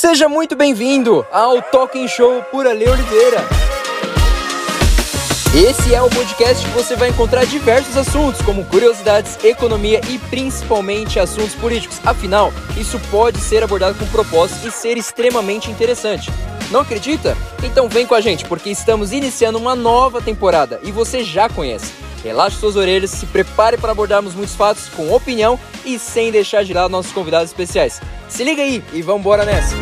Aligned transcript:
Seja 0.00 0.30
muito 0.30 0.56
bem-vindo 0.56 1.26
ao 1.30 1.60
Talking 1.60 2.08
Show 2.08 2.42
por 2.44 2.66
Ale 2.66 2.88
Oliveira. 2.88 3.44
Esse 5.54 5.94
é 5.94 6.00
o 6.00 6.08
podcast 6.08 6.64
que 6.64 6.72
você 6.72 6.96
vai 6.96 7.10
encontrar 7.10 7.44
diversos 7.44 7.94
assuntos, 7.98 8.40
como 8.40 8.64
curiosidades, 8.64 9.36
economia 9.44 10.00
e 10.08 10.18
principalmente 10.18 11.20
assuntos 11.20 11.54
políticos. 11.54 12.00
Afinal, 12.02 12.50
isso 12.78 12.98
pode 13.10 13.40
ser 13.40 13.62
abordado 13.62 13.98
com 13.98 14.06
propósito 14.06 14.68
e 14.68 14.70
ser 14.70 14.96
extremamente 14.96 15.70
interessante. 15.70 16.30
Não 16.70 16.80
acredita? 16.80 17.36
Então 17.62 17.86
vem 17.86 18.06
com 18.06 18.14
a 18.14 18.22
gente, 18.22 18.46
porque 18.46 18.70
estamos 18.70 19.12
iniciando 19.12 19.58
uma 19.58 19.76
nova 19.76 20.22
temporada 20.22 20.80
e 20.82 20.90
você 20.90 21.22
já 21.22 21.46
conhece. 21.46 21.92
Relaxe 22.24 22.56
suas 22.56 22.74
orelhas, 22.74 23.10
se 23.10 23.26
prepare 23.26 23.76
para 23.76 23.92
abordarmos 23.92 24.34
muitos 24.34 24.54
fatos 24.54 24.88
com 24.96 25.12
opinião 25.12 25.60
e 25.84 25.98
sem 25.98 26.32
deixar 26.32 26.64
de 26.64 26.72
lado 26.72 26.90
nossos 26.90 27.12
convidados 27.12 27.50
especiais. 27.50 28.00
Se 28.30 28.44
liga 28.44 28.62
aí 28.62 28.82
e 28.94 29.02
vamos 29.02 29.20
embora 29.20 29.44
nessa! 29.44 29.74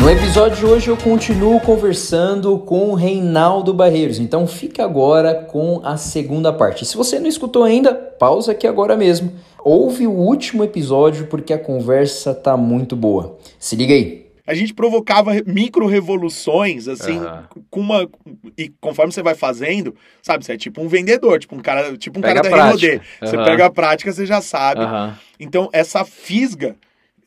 No 0.00 0.10
episódio 0.10 0.58
de 0.58 0.66
hoje 0.66 0.88
eu 0.88 0.96
continuo 0.96 1.60
conversando 1.60 2.58
com 2.58 2.90
o 2.90 2.94
Reinaldo 2.94 3.72
Barreiros, 3.72 4.18
então 4.18 4.46
fica 4.46 4.84
agora 4.84 5.34
com 5.34 5.80
a 5.84 5.96
segunda 5.96 6.52
parte. 6.52 6.84
Se 6.84 6.96
você 6.96 7.20
não 7.20 7.28
escutou 7.28 7.62
ainda, 7.62 7.94
pausa 7.94 8.52
aqui 8.52 8.66
agora 8.66 8.96
mesmo. 8.96 9.32
Ouve 9.62 10.06
o 10.06 10.12
último 10.12 10.64
episódio 10.64 11.28
porque 11.28 11.52
a 11.52 11.58
conversa 11.58 12.34
tá 12.34 12.56
muito 12.56 12.96
boa. 12.96 13.36
Se 13.58 13.76
liga 13.76 13.94
aí 13.94 14.29
a 14.50 14.54
gente 14.54 14.74
provocava 14.74 15.30
micro-revoluções, 15.46 16.88
assim, 16.88 17.20
uhum. 17.20 17.62
com 17.70 17.80
uma. 17.80 18.10
E 18.58 18.68
conforme 18.80 19.12
você 19.12 19.22
vai 19.22 19.36
fazendo, 19.36 19.94
sabe, 20.20 20.44
você 20.44 20.54
é 20.54 20.56
tipo 20.56 20.82
um 20.82 20.88
vendedor, 20.88 21.38
tipo 21.38 21.54
um 21.54 21.60
cara, 21.60 21.96
tipo 21.96 22.18
um 22.18 22.20
pega 22.20 22.42
cara 22.42 22.50
da 22.50 22.62
Renaudet. 22.64 22.96
Uhum. 22.96 23.28
Você 23.28 23.36
pega 23.36 23.66
a 23.66 23.70
prática, 23.70 24.12
você 24.12 24.26
já 24.26 24.40
sabe. 24.40 24.80
Uhum. 24.80 25.14
Então, 25.38 25.68
essa 25.72 26.04
fisga 26.04 26.74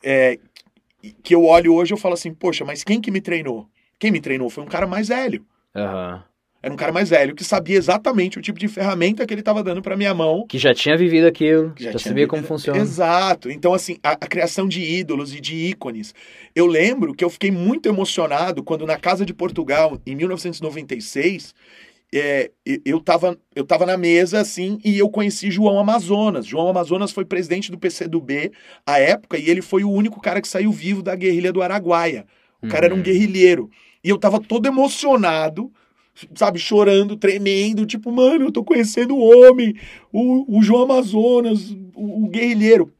é, 0.04 0.38
que 1.22 1.34
eu 1.34 1.46
olho 1.46 1.72
hoje, 1.72 1.94
eu 1.94 1.96
falo 1.96 2.12
assim, 2.12 2.34
poxa, 2.34 2.62
mas 2.62 2.84
quem 2.84 3.00
que 3.00 3.10
me 3.10 3.22
treinou? 3.22 3.66
Quem 3.98 4.10
me 4.10 4.20
treinou 4.20 4.50
foi 4.50 4.62
um 4.62 4.68
cara 4.68 4.86
mais 4.86 5.08
velho. 5.08 5.46
Aham. 5.74 6.22
Era 6.64 6.72
um 6.72 6.78
cara 6.78 6.90
mais 6.90 7.10
velho 7.10 7.34
que 7.34 7.44
sabia 7.44 7.76
exatamente 7.76 8.38
o 8.38 8.40
tipo 8.40 8.58
de 8.58 8.68
ferramenta 8.68 9.26
que 9.26 9.34
ele 9.34 9.42
estava 9.42 9.62
dando 9.62 9.82
para 9.82 9.98
minha 9.98 10.14
mão. 10.14 10.46
Que 10.48 10.56
já 10.56 10.72
tinha 10.72 10.96
vivido 10.96 11.26
aquilo, 11.26 11.74
já, 11.76 11.92
já 11.92 11.98
sabia 11.98 12.14
vivido... 12.14 12.30
como 12.30 12.42
funciona. 12.42 12.78
Exato. 12.78 13.50
Então, 13.50 13.74
assim, 13.74 13.98
a, 14.02 14.12
a, 14.12 14.16
criação 14.16 14.66
de 14.66 14.80
ídolos 14.80 15.34
e 15.34 15.42
de 15.42 15.54
ícones. 15.54 16.14
Eu 16.56 16.64
lembro 16.64 17.12
que 17.12 17.22
eu 17.22 17.28
fiquei 17.28 17.50
muito 17.50 17.86
emocionado 17.86 18.64
quando 18.64 18.86
na 18.86 18.96
Casa 18.96 19.26
de 19.26 19.34
Portugal, 19.34 20.00
em 20.06 20.14
1996, 20.14 21.54
é, 22.14 22.50
eu, 22.82 22.96
estava 22.96 23.36
eu 23.54 23.66
tava 23.66 23.84
na 23.84 23.98
mesa, 23.98 24.40
assim, 24.40 24.78
e 24.82 24.98
eu 24.98 25.10
conheci 25.10 25.50
João 25.50 25.78
Amazonas. 25.78 26.46
João 26.46 26.68
Amazonas 26.68 27.12
foi 27.12 27.26
presidente 27.26 27.70
do 27.70 27.76
PCdoB 27.76 28.52
à 28.86 28.98
época 28.98 29.36
e 29.36 29.50
ele 29.50 29.60
foi 29.60 29.84
o 29.84 29.90
único 29.90 30.18
cara 30.18 30.40
que 30.40 30.48
saiu 30.48 30.72
vivo 30.72 31.02
da 31.02 31.14
guerrilha 31.14 31.52
do 31.52 31.60
Araguaia. 31.60 32.24
O 32.62 32.68
cara 32.68 32.86
era 32.86 32.94
um 32.94 32.96
uhum. 32.96 33.02
guerrilheiro. 33.02 33.68
E 34.02 34.08
eu 34.08 34.16
tava 34.16 34.40
todo 34.40 34.64
emocionado 34.64 35.70
sabe, 36.34 36.58
chorando, 36.58 37.16
tremendo, 37.16 37.86
tipo, 37.86 38.10
mano, 38.12 38.46
eu 38.46 38.52
tô 38.52 38.62
conhecendo 38.62 39.16
o 39.16 39.20
homem, 39.20 39.74
o, 40.12 40.58
o 40.58 40.62
João 40.62 40.84
Amazonas, 40.84 41.70
o, 41.94 42.24
o 42.24 42.28
guerrilheiro. 42.28 42.92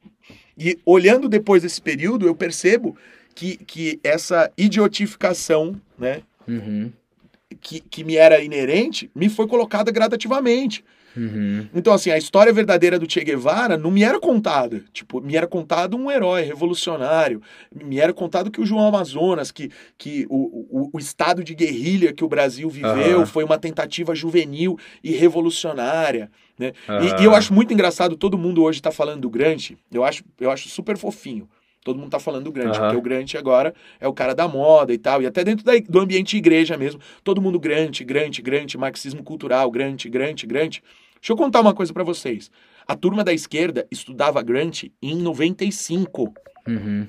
E 0.56 0.78
olhando 0.84 1.28
depois 1.28 1.62
desse 1.62 1.80
período, 1.80 2.26
eu 2.26 2.34
percebo 2.34 2.96
que, 3.34 3.56
que 3.56 4.00
essa 4.02 4.50
idiotificação, 4.56 5.80
né, 5.98 6.22
uhum. 6.46 6.92
que, 7.60 7.80
que 7.80 8.04
me 8.04 8.16
era 8.16 8.42
inerente, 8.42 9.10
me 9.14 9.28
foi 9.28 9.46
colocada 9.46 9.90
gradativamente. 9.90 10.84
Uhum. 11.16 11.68
Então, 11.74 11.92
assim, 11.92 12.10
a 12.10 12.18
história 12.18 12.52
verdadeira 12.52 12.98
do 12.98 13.10
Che 13.10 13.22
Guevara 13.22 13.76
não 13.76 13.90
me 13.90 14.02
era 14.02 14.18
contada. 14.18 14.82
Tipo, 14.92 15.20
me 15.20 15.36
era 15.36 15.46
contado 15.46 15.96
um 15.96 16.10
herói 16.10 16.42
revolucionário. 16.42 17.40
Me 17.72 17.98
era 17.98 18.12
contado 18.12 18.50
que 18.50 18.60
o 18.60 18.66
João 18.66 18.86
Amazonas, 18.86 19.50
que, 19.50 19.70
que 19.96 20.26
o, 20.28 20.66
o, 20.70 20.90
o 20.92 20.98
estado 20.98 21.44
de 21.44 21.54
guerrilha 21.54 22.12
que 22.12 22.24
o 22.24 22.28
Brasil 22.28 22.68
viveu 22.68 23.20
uhum. 23.20 23.26
foi 23.26 23.44
uma 23.44 23.58
tentativa 23.58 24.14
juvenil 24.14 24.78
e 25.02 25.12
revolucionária. 25.12 26.30
Né? 26.58 26.72
Uhum. 26.88 27.00
E, 27.00 27.22
e, 27.22 27.24
eu 27.24 27.34
acho 27.34 27.52
muito 27.52 27.72
engraçado, 27.72 28.16
todo 28.16 28.38
mundo 28.38 28.62
hoje 28.62 28.78
está 28.78 28.90
falando 28.90 29.20
do 29.20 29.30
Grant. 29.30 29.72
Eu 29.92 30.04
acho, 30.04 30.24
eu 30.40 30.50
acho 30.50 30.68
super 30.68 30.96
fofinho. 30.96 31.48
Todo 31.84 31.98
mundo 31.98 32.10
tá 32.10 32.18
falando 32.18 32.44
do 32.44 32.52
Grant, 32.52 32.74
uhum. 32.74 32.80
porque 32.80 32.96
o 32.96 33.02
Grant 33.02 33.34
agora 33.34 33.74
é 34.00 34.08
o 34.08 34.12
cara 34.14 34.34
da 34.34 34.48
moda 34.48 34.92
e 34.94 34.96
tal. 34.96 35.20
E 35.20 35.26
até 35.26 35.44
dentro 35.44 35.64
da, 35.64 35.72
do 35.86 36.00
ambiente 36.00 36.34
igreja 36.34 36.78
mesmo. 36.78 36.98
Todo 37.22 37.42
mundo 37.42 37.60
Grant, 37.60 38.00
Grant, 38.02 38.40
Grant, 38.40 38.74
marxismo 38.76 39.22
cultural, 39.22 39.70
Grant, 39.70 40.06
Grant, 40.06 40.46
Grant. 40.46 40.78
Deixa 41.24 41.32
eu 41.32 41.38
contar 41.38 41.62
uma 41.62 41.72
coisa 41.72 41.90
para 41.90 42.04
vocês. 42.04 42.50
A 42.86 42.94
turma 42.94 43.24
da 43.24 43.32
esquerda 43.32 43.88
estudava 43.90 44.42
Grant 44.42 44.84
em 45.00 45.16
95. 45.16 46.34
Uhum. 46.68 47.06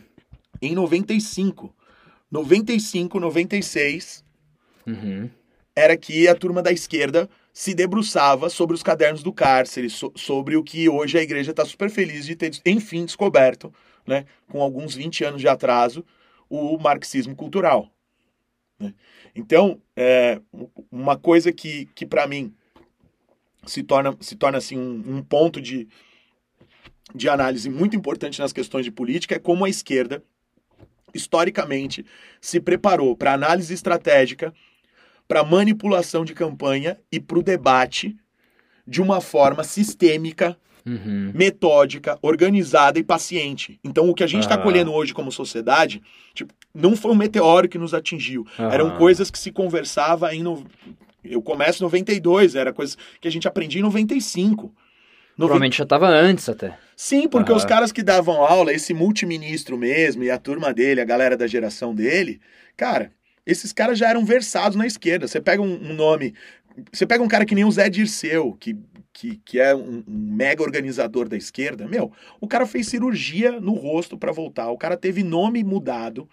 Em 0.62 0.74
95. 0.74 1.76
95, 2.31 3.20
96. 3.20 4.24
Uhum. 4.88 5.30
Era 5.75 5.98
que 5.98 6.30
a 6.30 6.34
turma 6.34 6.62
da 6.62 6.72
esquerda 6.72 7.30
se 7.52 7.74
debruçava 7.74 8.50
sobre 8.50 8.74
os 8.74 8.81
cadernos 8.81 9.22
do 9.22 9.34
cárcere, 9.34 9.90
so, 9.90 10.14
sobre 10.16 10.56
o 10.56 10.64
que 10.64 10.88
hoje 10.88 11.18
a 11.18 11.22
igreja 11.22 11.52
está 11.52 11.66
super 11.66 11.90
feliz 11.90 12.25
de 12.25 12.38
ter, 12.38 12.58
enfim, 12.66 13.04
descoberto, 13.04 13.74
né, 14.08 14.24
com 14.48 14.62
alguns 14.62 14.96
20 14.96 15.25
anos 15.25 15.42
de 15.42 15.50
atraso, 15.50 16.06
o 16.50 16.78
marxismo 16.78 17.36
cultural. 17.36 17.92
Né? 18.80 18.94
Então, 19.36 19.81
é, 19.94 20.40
uma 20.90 21.18
coisa 21.18 21.52
que, 21.52 21.90
que 21.94 22.06
para 22.06 22.25
mim 22.25 22.56
se 23.66 23.84
torna, 23.84 24.16
se 24.20 24.36
torna 24.36 24.58
assim, 24.58 24.78
um, 24.78 25.18
um 25.18 25.24
ponto 25.24 25.62
de, 25.62 25.88
de 27.14 27.30
análise 27.30 27.70
muito 27.70 27.96
importante 27.96 28.40
nas 28.40 28.53
questões 28.53 28.86
de 28.86 28.92
política 28.92 29.36
é 29.36 29.40
como 29.40 29.66
a 29.66 29.70
esquerda, 29.70 30.24
historicamente, 31.14 32.06
se 32.42 32.59
preparou 32.59 33.16
para 33.16 33.34
análise 33.34 33.74
estratégica, 33.74 34.54
para 35.28 35.44
manipulação 35.44 36.24
de 36.24 36.34
campanha 36.34 37.00
e 37.12 37.20
para 37.20 37.40
o 37.40 37.44
debate 37.44 38.16
de 38.88 39.02
uma 39.02 39.20
forma 39.20 39.64
sistêmica, 39.64 40.58
uhum. 40.86 41.31
metódica, 41.34 42.20
organizada 42.22 43.00
e 43.00 43.04
paciente. 43.04 43.80
Então, 43.84 44.09
o 44.09 44.14
que 44.14 44.24
a 44.24 44.28
gente 44.28 44.44
está 44.44 44.56
ah. 44.56 44.62
colhendo 44.62 44.94
hoje 44.94 45.14
como 45.14 45.31
sociedade, 45.31 46.02
tipo, 46.34 46.54
não 46.74 46.96
foi 46.96 47.12
um 47.12 47.16
meteoro 47.16 47.68
que 47.68 47.78
nos 47.78 47.94
atingiu. 47.94 48.46
Eram 48.58 48.98
coisas 48.98 49.31
que 49.31 49.40
se 49.40 49.52
conversava 49.52 50.36
em 50.36 50.44
no... 50.44 50.66
Eu 51.30 51.41
começo 51.41 51.84
em 51.84 51.86
92, 51.86 52.56
era 52.56 52.74
coisa 52.74 52.96
que 53.19 53.28
a 53.28 53.31
gente 53.31 53.47
aprendia 53.47 53.80
em 53.80 53.84
95. 53.84 54.74
Provavelmente 55.36 55.78
já 55.78 55.84
estava 55.84 56.08
antes 56.08 56.47
até. 56.47 56.78
Sim, 56.96 57.28
porque 57.28 57.52
uhum. 57.52 57.58
os 57.58 57.66
caras 57.66 57.91
que 57.91 58.02
davam 58.02 58.41
aula, 58.41 58.72
esse 58.72 58.94
multiministro 58.94 59.78
mesmo 59.78 60.24
e 60.24 60.31
a 60.31 60.38
turma 60.38 60.74
dele, 60.74 61.02
a 61.02 61.06
galera 61.06 61.36
da 61.36 61.46
geração 61.46 61.94
dele, 61.94 62.40
cara, 62.78 63.12
esses 63.46 63.74
caras 63.74 64.00
já 64.00 64.09
eram 64.09 64.25
versados 64.25 64.78
na 64.78 64.88
esquerda. 64.88 65.28
Você 65.28 65.41
pega 65.41 65.62
um, 65.62 65.91
um 65.91 65.94
nome, 65.94 66.34
você 66.91 67.06
pega 67.06 67.24
um 67.24 67.28
cara 67.28 67.46
que 67.46 67.53
nem 67.53 67.66
o 67.66 67.72
Zé 67.72 67.90
Dirceu, 67.90 68.56
que, 68.59 68.78
que, 69.12 69.38
que 69.44 69.59
é 69.59 69.75
um, 69.75 70.03
um, 70.07 70.34
mega 70.36 70.63
organizador 70.63 71.28
da 71.28 71.36
esquerda, 71.36 71.88
meu, 71.88 72.12
o 72.40 72.47
cara 72.47 72.66
fez 72.66 72.88
cirurgia 72.88 73.59
no 73.59 73.74
rosto 73.74 74.18
para 74.18 74.31
voltar, 74.31 74.69
o 74.69 74.78
cara 74.78 74.96
teve 74.97 75.22
nome 75.22 75.63
mudado, 75.63 76.30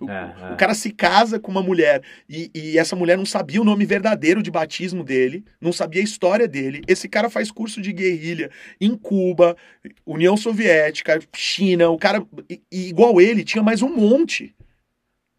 o, 0.00 0.10
é, 0.10 0.34
é. 0.40 0.52
o, 0.52 0.56
cara 0.56 0.74
se 0.74 0.90
casa 0.90 1.38
com 1.38 1.52
uma 1.52 1.62
mulher 1.62 2.02
e, 2.28 2.50
e, 2.52 2.78
essa 2.78 2.96
mulher 2.96 3.16
não 3.16 3.24
sabia 3.24 3.60
o 3.60 3.64
nome 3.64 3.86
verdadeiro 3.86 4.42
de 4.42 4.50
batismo 4.50 5.04
dele, 5.04 5.44
não 5.60 5.72
sabia 5.72 6.00
a 6.00 6.04
história 6.04 6.48
dele. 6.48 6.82
Esse 6.88 7.08
cara 7.08 7.30
faz 7.30 7.50
curso 7.50 7.80
de 7.80 7.92
guerrilha 7.92 8.50
em 8.80 8.96
Cuba, 8.96 9.56
União 10.04 10.36
Soviética, 10.36 11.20
China. 11.34 11.90
O 11.90 11.98
cara, 11.98 12.26
e, 12.50 12.60
e 12.72 12.88
igual 12.88 13.20
ele, 13.20 13.44
tinha 13.44 13.62
mais 13.62 13.82
um 13.82 13.94
monte. 13.94 14.54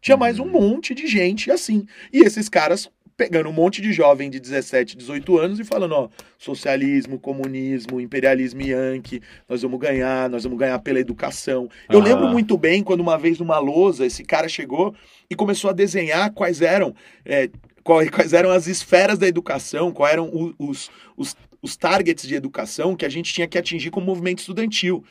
Tinha 0.00 0.16
mais 0.16 0.38
um 0.38 0.44
uhum. 0.44 0.52
monte 0.52 0.94
de 0.94 1.06
gente 1.06 1.50
assim. 1.50 1.84
E 2.12 2.20
esses 2.20 2.48
caras 2.48 2.88
pegando 3.16 3.48
um 3.48 3.52
monte 3.52 3.80
de 3.80 3.92
jovem 3.92 4.28
de 4.28 4.38
17, 4.38 4.96
18 4.96 5.38
anos 5.38 5.58
e 5.58 5.64
falando, 5.64 5.92
ó, 5.92 6.08
socialismo, 6.36 7.18
comunismo, 7.18 8.00
imperialismo 8.00 8.60
yankee, 8.60 9.22
nós 9.48 9.62
vamos 9.62 9.80
ganhar, 9.80 10.28
nós 10.28 10.44
vamos 10.44 10.58
ganhar 10.58 10.78
pela 10.80 11.00
educação. 11.00 11.68
Eu 11.88 12.00
lembro 12.00 12.28
muito 12.28 12.58
bem 12.58 12.82
quando 12.82 13.00
uma 13.00 13.16
vez 13.16 13.38
numa 13.38 13.58
lousa 13.58 14.04
esse 14.04 14.22
cara 14.22 14.48
chegou 14.48 14.94
e 15.30 15.34
começou 15.34 15.70
a 15.70 15.72
desenhar 15.72 16.30
quais 16.32 16.60
eram 16.60 16.94
é, 17.24 17.48
quais 17.82 18.32
eram 18.32 18.50
as 18.50 18.66
esferas 18.66 19.18
da 19.18 19.28
educação, 19.28 19.92
quais 19.92 20.12
eram 20.12 20.52
os, 20.58 20.90
os, 21.16 21.36
os 21.62 21.76
targets 21.76 22.26
de 22.26 22.34
educação 22.34 22.96
que 22.96 23.06
a 23.06 23.08
gente 23.08 23.32
tinha 23.32 23.46
que 23.46 23.56
atingir 23.56 23.90
com 23.90 24.00
o 24.00 24.04
movimento 24.04 24.40
estudantil. 24.40 25.04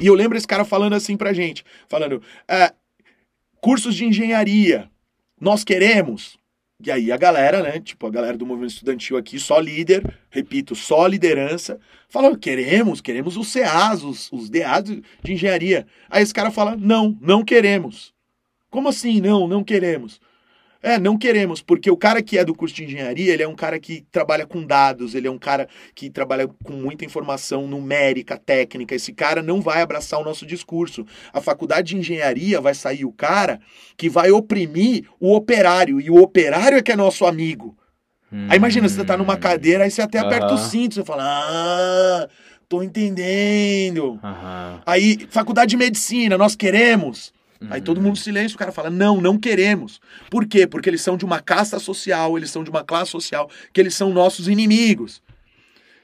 E 0.00 0.06
eu 0.06 0.14
lembro 0.14 0.36
esse 0.36 0.46
cara 0.46 0.64
falando 0.64 0.94
assim 0.94 1.16
pra 1.16 1.34
gente, 1.34 1.62
falando, 1.88 2.22
ah, 2.48 2.72
cursos 3.60 3.94
de 3.94 4.06
engenharia, 4.06 4.90
nós 5.38 5.62
queremos, 5.62 6.38
e 6.84 6.90
aí 6.90 7.12
a 7.12 7.16
galera, 7.16 7.62
né, 7.62 7.78
tipo, 7.80 8.06
a 8.06 8.10
galera 8.10 8.36
do 8.36 8.44
movimento 8.46 8.72
estudantil 8.72 9.16
aqui, 9.16 9.38
só 9.38 9.58
líder, 9.58 10.02
repito, 10.30 10.74
só 10.74 11.06
liderança, 11.06 11.78
falando, 12.08 12.38
queremos, 12.38 13.00
queremos 13.00 13.36
os 13.36 13.52
CAs, 13.52 14.02
os, 14.02 14.30
os 14.32 14.50
DAs 14.50 14.84
de 14.84 15.32
engenharia. 15.32 15.86
Aí 16.10 16.22
esse 16.22 16.34
cara 16.34 16.50
fala, 16.50 16.76
não, 16.76 17.16
não 17.20 17.44
queremos. 17.44 18.12
Como 18.70 18.88
assim, 18.88 19.20
não, 19.20 19.46
não 19.46 19.62
queremos? 19.62 20.20
É, 20.82 20.98
não 20.98 21.16
queremos, 21.16 21.62
porque 21.62 21.88
o 21.88 21.96
cara 21.96 22.20
que 22.20 22.36
é 22.36 22.44
do 22.44 22.54
curso 22.54 22.74
de 22.74 22.84
engenharia, 22.84 23.32
ele 23.32 23.42
é 23.44 23.46
um 23.46 23.54
cara 23.54 23.78
que 23.78 24.04
trabalha 24.10 24.44
com 24.44 24.66
dados, 24.66 25.14
ele 25.14 25.28
é 25.28 25.30
um 25.30 25.38
cara 25.38 25.68
que 25.94 26.10
trabalha 26.10 26.48
com 26.64 26.72
muita 26.72 27.04
informação 27.04 27.68
numérica, 27.68 28.36
técnica. 28.36 28.92
Esse 28.92 29.12
cara 29.12 29.42
não 29.42 29.60
vai 29.60 29.80
abraçar 29.80 30.18
o 30.18 30.24
nosso 30.24 30.44
discurso. 30.44 31.06
A 31.32 31.40
faculdade 31.40 31.90
de 31.90 31.96
engenharia 31.98 32.60
vai 32.60 32.74
sair 32.74 33.04
o 33.04 33.12
cara 33.12 33.60
que 33.96 34.08
vai 34.08 34.32
oprimir 34.32 35.04
o 35.20 35.36
operário, 35.36 36.00
e 36.00 36.10
o 36.10 36.20
operário 36.20 36.76
é 36.76 36.82
que 36.82 36.90
é 36.90 36.96
nosso 36.96 37.24
amigo. 37.24 37.76
Hum, 38.32 38.48
aí 38.50 38.56
imagina, 38.56 38.88
você 38.88 39.04
tá 39.04 39.16
numa 39.16 39.36
cadeira, 39.36 39.84
aí 39.84 39.90
você 39.90 40.02
até 40.02 40.18
aperta 40.18 40.52
o 40.52 40.58
cinto, 40.58 40.94
você 40.96 41.04
fala, 41.04 41.22
ah, 41.24 42.28
tô 42.68 42.82
entendendo. 42.82 44.18
Aí, 44.84 45.28
faculdade 45.30 45.70
de 45.70 45.76
medicina, 45.76 46.36
nós 46.36 46.56
queremos. 46.56 47.32
Uhum. 47.62 47.68
Aí 47.70 47.80
todo 47.80 48.00
mundo 48.00 48.18
silêncio, 48.18 48.56
o 48.56 48.58
cara 48.58 48.72
fala: 48.72 48.90
"Não, 48.90 49.20
não 49.20 49.38
queremos". 49.38 50.00
Por 50.30 50.46
quê? 50.46 50.66
Porque 50.66 50.90
eles 50.90 51.00
são 51.00 51.16
de 51.16 51.24
uma 51.24 51.40
casta 51.40 51.78
social, 51.78 52.36
eles 52.36 52.50
são 52.50 52.64
de 52.64 52.70
uma 52.70 52.82
classe 52.82 53.10
social, 53.10 53.48
que 53.72 53.80
eles 53.80 53.94
são 53.94 54.12
nossos 54.12 54.48
inimigos. 54.48 55.22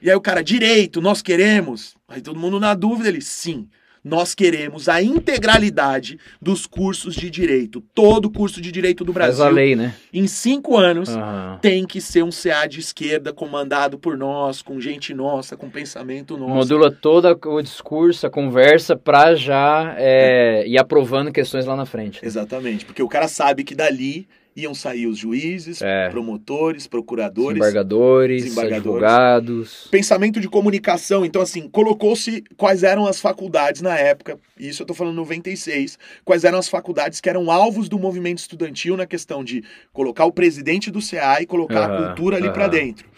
E 0.00 0.08
aí 0.08 0.16
o 0.16 0.20
cara: 0.20 0.42
"Direito, 0.42 1.00
nós 1.00 1.20
queremos". 1.20 1.96
Aí 2.08 2.20
todo 2.20 2.38
mundo 2.38 2.60
na 2.60 2.74
dúvida, 2.74 3.08
ele: 3.08 3.20
"Sim". 3.20 3.68
Nós 4.08 4.34
queremos 4.34 4.88
a 4.88 5.02
integralidade 5.02 6.18
dos 6.40 6.66
cursos 6.66 7.14
de 7.14 7.28
direito. 7.28 7.82
Todo 7.94 8.30
curso 8.30 8.58
de 8.58 8.72
direito 8.72 9.04
do 9.04 9.12
Brasil. 9.12 9.36
Faz 9.36 9.52
a 9.52 9.54
lei, 9.54 9.76
né? 9.76 9.94
Em 10.10 10.26
cinco 10.26 10.78
anos 10.78 11.10
uhum. 11.10 11.58
tem 11.60 11.86
que 11.86 12.00
ser 12.00 12.24
um 12.24 12.30
CA 12.30 12.66
de 12.66 12.80
esquerda 12.80 13.34
comandado 13.34 13.98
por 13.98 14.16
nós, 14.16 14.62
com 14.62 14.80
gente 14.80 15.12
nossa, 15.12 15.58
com 15.58 15.68
pensamento 15.68 16.38
nosso. 16.38 16.54
Modula 16.54 16.90
todo 16.90 17.38
o 17.46 17.60
discurso, 17.60 18.26
a 18.26 18.30
conversa, 18.30 18.96
para 18.96 19.34
já 19.34 19.94
é, 19.98 20.66
ir 20.66 20.78
aprovando 20.78 21.30
questões 21.30 21.66
lá 21.66 21.76
na 21.76 21.84
frente. 21.84 22.24
Exatamente, 22.24 22.86
porque 22.86 23.02
o 23.02 23.08
cara 23.08 23.28
sabe 23.28 23.62
que 23.62 23.74
dali 23.74 24.26
iam 24.58 24.74
sair 24.74 25.06
os 25.06 25.16
juízes, 25.16 25.80
é. 25.80 26.08
promotores, 26.10 26.88
procuradores, 26.88 27.60
desembargadores, 27.60 28.42
desembargadores, 28.42 29.04
advogados. 29.04 29.88
Pensamento 29.90 30.40
de 30.40 30.48
comunicação. 30.48 31.24
Então, 31.24 31.40
assim, 31.40 31.68
colocou-se 31.68 32.42
quais 32.56 32.82
eram 32.82 33.06
as 33.06 33.20
faculdades 33.20 33.80
na 33.80 33.96
época, 33.96 34.36
isso 34.58 34.82
eu 34.82 34.84
estou 34.84 34.96
falando 34.96 35.14
96, 35.14 35.96
quais 36.24 36.42
eram 36.42 36.58
as 36.58 36.68
faculdades 36.68 37.20
que 37.20 37.28
eram 37.28 37.50
alvos 37.50 37.88
do 37.88 37.98
movimento 37.98 38.38
estudantil 38.38 38.96
na 38.96 39.06
questão 39.06 39.44
de 39.44 39.62
colocar 39.92 40.24
o 40.24 40.32
presidente 40.32 40.90
do 40.90 41.00
CA 41.00 41.40
e 41.40 41.46
colocar 41.46 41.84
a 41.84 42.06
cultura 42.06 42.36
ali 42.36 42.52
para 42.52 42.66
dentro. 42.66 43.08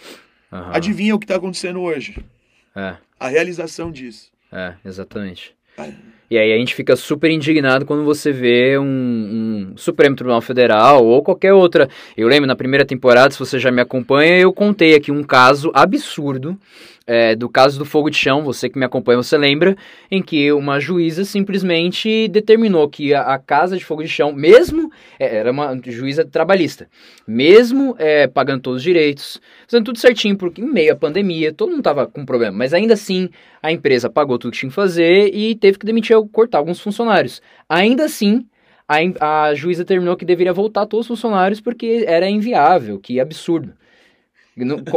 Adivinha 0.50 1.14
o 1.14 1.19
que 1.19 1.25
está 1.25 1.37
acontecendo 1.37 1.81
hoje? 1.81 2.19
É. 2.76 2.96
A 3.19 3.28
realização 3.28 3.90
disso. 3.90 4.31
É, 4.52 4.75
exatamente. 4.84 5.54
É. 5.78 5.92
E 6.30 6.38
aí 6.38 6.52
a 6.52 6.56
gente 6.56 6.76
fica 6.76 6.94
super 6.94 7.28
indignado 7.28 7.84
quando 7.84 8.04
você 8.04 8.30
vê 8.30 8.78
um, 8.78 8.84
um, 8.84 9.72
Supremo 9.76 10.14
Tribunal 10.14 10.40
Federal 10.40 11.04
ou 11.04 11.22
qualquer 11.24 11.52
outra. 11.52 11.88
Eu 12.16 12.28
lembro 12.28 12.46
na 12.46 12.54
primeira 12.54 12.84
temporada, 12.84 13.32
se 13.32 13.38
você 13.38 13.58
já 13.58 13.72
me 13.72 13.82
acompanha, 13.82 14.38
eu 14.38 14.52
contei 14.52 14.94
aqui 14.94 15.10
um 15.10 15.24
caso 15.24 15.72
absurdo 15.74 16.56
é, 17.06 17.35
do 17.35 17.49
caso 17.49 17.79
do 17.79 17.85
fogo 17.85 18.11
de 18.11 18.17
chão, 18.17 18.43
você 18.43 18.69
que 18.69 18.79
me 18.79 18.85
acompanha, 18.85 19.17
você 19.17 19.37
lembra, 19.37 19.76
em 20.11 20.23
que 20.23 20.52
uma 20.52 20.79
juíza 20.79 21.25
simplesmente 21.25 22.29
determinou 22.29 22.88
que 22.88 23.12
a, 23.14 23.23
a 23.23 23.38
casa 23.38 23.76
de 23.76 23.85
fogo 23.85 24.02
de 24.02 24.08
chão, 24.08 24.32
mesmo, 24.32 24.91
é, 25.19 25.37
era 25.37 25.50
uma 25.50 25.79
juíza 25.87 26.25
trabalhista, 26.25 26.88
mesmo 27.26 27.97
é, 27.99 28.26
pagando 28.26 28.62
todos 28.62 28.79
os 28.79 28.82
direitos, 28.82 29.41
fazendo 29.67 29.87
tudo 29.87 29.99
certinho, 29.99 30.37
porque 30.37 30.61
em 30.61 30.70
meio 30.70 30.93
à 30.93 30.97
pandemia, 30.97 31.52
todo 31.52 31.70
mundo 31.70 31.81
estava 31.81 32.06
com 32.06 32.25
problema, 32.25 32.56
mas 32.56 32.73
ainda 32.73 32.94
assim 32.94 33.29
a 33.62 33.73
empresa 33.73 34.08
pagou 34.08 34.38
tudo 34.38 34.52
que 34.52 34.58
tinha 34.58 34.70
que 34.70 34.75
fazer 34.75 35.35
e 35.35 35.55
teve 35.55 35.79
que 35.79 35.87
demitir, 35.87 36.17
cortar 36.32 36.58
alguns 36.58 36.81
funcionários. 36.81 37.43
Ainda 37.69 38.05
assim, 38.05 38.47
a, 38.88 39.47
a 39.47 39.55
juíza 39.55 39.85
determinou 39.85 40.17
que 40.17 40.25
deveria 40.25 40.52
voltar 40.52 40.87
todos 40.87 41.05
os 41.05 41.08
funcionários 41.08 41.61
porque 41.61 42.05
era 42.06 42.29
inviável, 42.29 42.99
que 42.99 43.20
absurdo. 43.20 43.73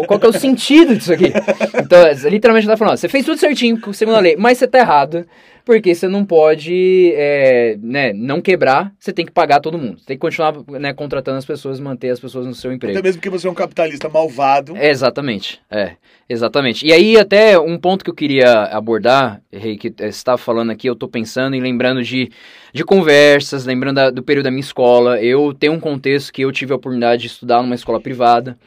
Qual, 0.08 0.20
que 0.20 0.26
é 0.26 0.30
o 0.30 0.34
sentido 0.34 0.96
disso 0.96 1.14
aqui? 1.14 1.32
Então, 1.80 2.00
é, 2.00 2.14
literalmente 2.30 2.68
tá 2.68 2.76
falando, 2.76 2.94
ó, 2.94 2.98
você 2.98 3.08
fez 3.08 3.26
tudo 3.26 3.38
certinho 3.38 3.80
segundo 3.94 4.16
a 4.16 4.20
lei, 4.20 4.36
mas 4.36 4.58
você 4.58 4.68
tá 4.68 4.80
errado, 4.80 5.26
porque 5.64 5.94
você 5.94 6.08
não 6.08 6.26
pode 6.26 7.14
é, 7.16 7.78
né, 7.82 8.12
não 8.14 8.42
quebrar, 8.42 8.92
você 9.00 9.14
tem 9.14 9.26
que 9.26 9.32
pagar 9.32 9.60
todo 9.60 9.78
mundo. 9.78 10.00
Você 10.00 10.06
tem 10.06 10.18
que 10.18 10.22
continuar 10.22 10.56
né, 10.80 10.94
contratando 10.94 11.38
as 11.38 11.46
pessoas, 11.46 11.80
manter 11.80 12.10
as 12.10 12.20
pessoas 12.20 12.46
no 12.46 12.54
seu 12.54 12.74
emprego. 12.74 12.98
Até 12.98 13.08
mesmo 13.08 13.22
que 13.22 13.30
você 13.30 13.48
é 13.48 13.52
um 13.52 13.54
capitalista 13.54 14.10
malvado. 14.10 14.76
É, 14.76 14.90
exatamente, 14.90 15.62
é, 15.72 15.94
exatamente. 16.28 16.86
E 16.86 16.92
aí, 16.92 17.18
até 17.18 17.58
um 17.58 17.78
ponto 17.78 18.04
que 18.04 18.10
eu 18.10 18.16
queria 18.16 18.64
abordar, 18.66 19.42
Rei, 19.52 19.78
que 19.78 19.90
você 19.90 20.06
estava 20.08 20.38
falando 20.38 20.72
aqui, 20.72 20.88
eu 20.88 20.96
tô 20.96 21.08
pensando 21.08 21.56
e 21.56 21.62
lembrando 21.62 22.04
de, 22.04 22.30
de 22.74 22.84
conversas, 22.84 23.66
lembrando 23.66 23.96
da, 23.96 24.10
do 24.10 24.24
período 24.24 24.46
da 24.46 24.52
minha 24.52 24.62
escola. 24.62 25.22
Eu 25.22 25.54
tenho 25.54 25.74
um 25.74 25.80
contexto 25.80 26.34
que 26.34 26.42
eu 26.42 26.52
tive 26.52 26.74
a 26.74 26.76
oportunidade 26.76 27.22
de 27.22 27.28
estudar 27.28 27.62
numa 27.62 27.76
escola 27.76 28.02
privada. 28.02 28.58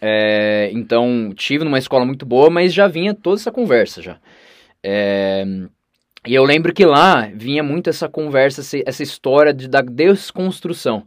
É, 0.00 0.70
então, 0.72 1.32
tive 1.34 1.64
numa 1.64 1.78
escola 1.78 2.04
muito 2.04 2.24
boa, 2.24 2.48
mas 2.50 2.72
já 2.72 2.86
vinha 2.86 3.14
toda 3.14 3.36
essa 3.36 3.50
conversa 3.50 4.00
já. 4.00 4.18
É, 4.82 5.44
e 6.26 6.34
eu 6.34 6.44
lembro 6.44 6.72
que 6.72 6.84
lá 6.84 7.30
vinha 7.34 7.62
muito 7.62 7.90
essa 7.90 8.08
conversa, 8.08 8.60
essa 8.84 9.02
história 9.02 9.52
de, 9.52 9.68
da 9.68 9.80
desconstrução. 9.80 11.04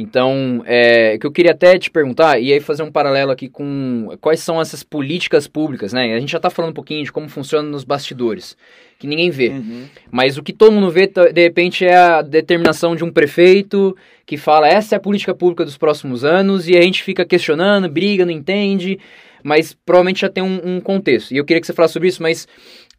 Então, 0.00 0.62
é, 0.64 1.18
que 1.18 1.26
eu 1.26 1.32
queria 1.32 1.50
até 1.50 1.76
te 1.76 1.90
perguntar, 1.90 2.38
e 2.38 2.52
aí 2.52 2.60
fazer 2.60 2.84
um 2.84 2.90
paralelo 2.90 3.32
aqui 3.32 3.48
com 3.48 4.16
quais 4.20 4.38
são 4.38 4.60
essas 4.60 4.84
políticas 4.84 5.48
públicas, 5.48 5.92
né? 5.92 6.14
A 6.14 6.20
gente 6.20 6.30
já 6.30 6.38
está 6.38 6.48
falando 6.48 6.70
um 6.70 6.74
pouquinho 6.74 7.02
de 7.02 7.10
como 7.10 7.28
funciona 7.28 7.68
nos 7.68 7.82
bastidores, 7.82 8.56
que 8.96 9.08
ninguém 9.08 9.28
vê. 9.28 9.48
Uhum. 9.48 9.86
Mas 10.08 10.38
o 10.38 10.42
que 10.44 10.52
todo 10.52 10.70
mundo 10.70 10.88
vê, 10.88 11.08
de 11.08 11.42
repente, 11.42 11.84
é 11.84 11.96
a 11.96 12.22
determinação 12.22 12.94
de 12.94 13.02
um 13.02 13.10
prefeito 13.10 13.96
que 14.24 14.36
fala 14.36 14.68
essa 14.68 14.94
é 14.94 14.98
a 14.98 15.00
política 15.00 15.34
pública 15.34 15.64
dos 15.64 15.76
próximos 15.76 16.24
anos, 16.24 16.68
e 16.68 16.76
a 16.76 16.82
gente 16.82 17.02
fica 17.02 17.24
questionando, 17.24 17.88
briga, 17.88 18.24
não 18.24 18.32
entende, 18.32 19.00
mas 19.42 19.76
provavelmente 19.84 20.20
já 20.20 20.28
tem 20.28 20.44
um, 20.44 20.76
um 20.76 20.80
contexto. 20.80 21.32
E 21.32 21.38
eu 21.38 21.44
queria 21.44 21.60
que 21.60 21.66
você 21.66 21.72
falasse 21.72 21.94
sobre 21.94 22.06
isso, 22.06 22.22
mas 22.22 22.46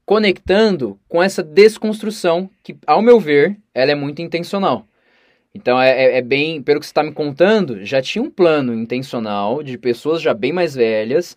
conectando 0.06 1.00
com 1.07 1.24
essa 1.24 1.42
desconstrução, 1.42 2.50
que, 2.62 2.75
ao 2.86 3.01
meu 3.01 3.22
ver, 3.22 3.56
ela 3.74 3.92
é 3.92 3.96
muito 3.96 4.22
intencional. 4.22 4.88
Então 5.54 5.81
é, 5.81 5.90
é, 5.90 6.18
é, 6.18 6.22
bem, 6.22 6.62
pelo 6.62 6.80
que 6.80 6.86
você 6.86 6.92
está 6.92 7.04
me 7.04 7.12
contando, 7.12 7.84
já 7.84 8.01
tinha 8.01 8.22
um 8.22 8.30
plano 8.30 8.74
intencional 8.74 9.63
de 9.63 9.78
pessoas 9.78 10.22
já 10.22 10.34
bem 10.34 10.54
mais 10.54 10.75
velhas 10.75 11.36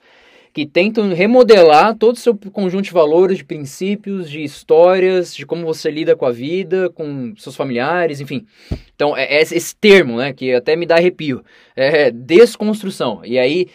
que 0.52 0.66
tentam 0.66 1.14
remodelar 1.14 1.96
todo 1.96 2.14
o 2.14 2.18
seu 2.18 2.36
conjunto 2.36 2.84
de 2.84 2.92
valores, 2.92 3.38
de 3.38 3.44
princípios, 3.44 4.30
de 4.30 4.42
histórias, 4.42 5.34
de 5.34 5.46
como 5.46 5.64
você 5.64 5.90
lida 5.90 6.14
com 6.14 6.26
a 6.26 6.30
vida, 6.30 6.90
com 6.90 7.32
seus 7.38 7.56
familiares, 7.56 8.20
enfim. 8.20 8.46
Então 8.94 9.16
é, 9.16 9.24
é 9.24 9.40
esse 9.40 9.74
termo, 9.74 10.18
né, 10.18 10.32
que 10.34 10.52
até 10.52 10.76
me 10.76 10.84
dá 10.84 10.96
arrepio, 10.96 11.42
é 11.74 12.10
desconstrução. 12.10 13.22
E 13.24 13.38
aí, 13.38 13.66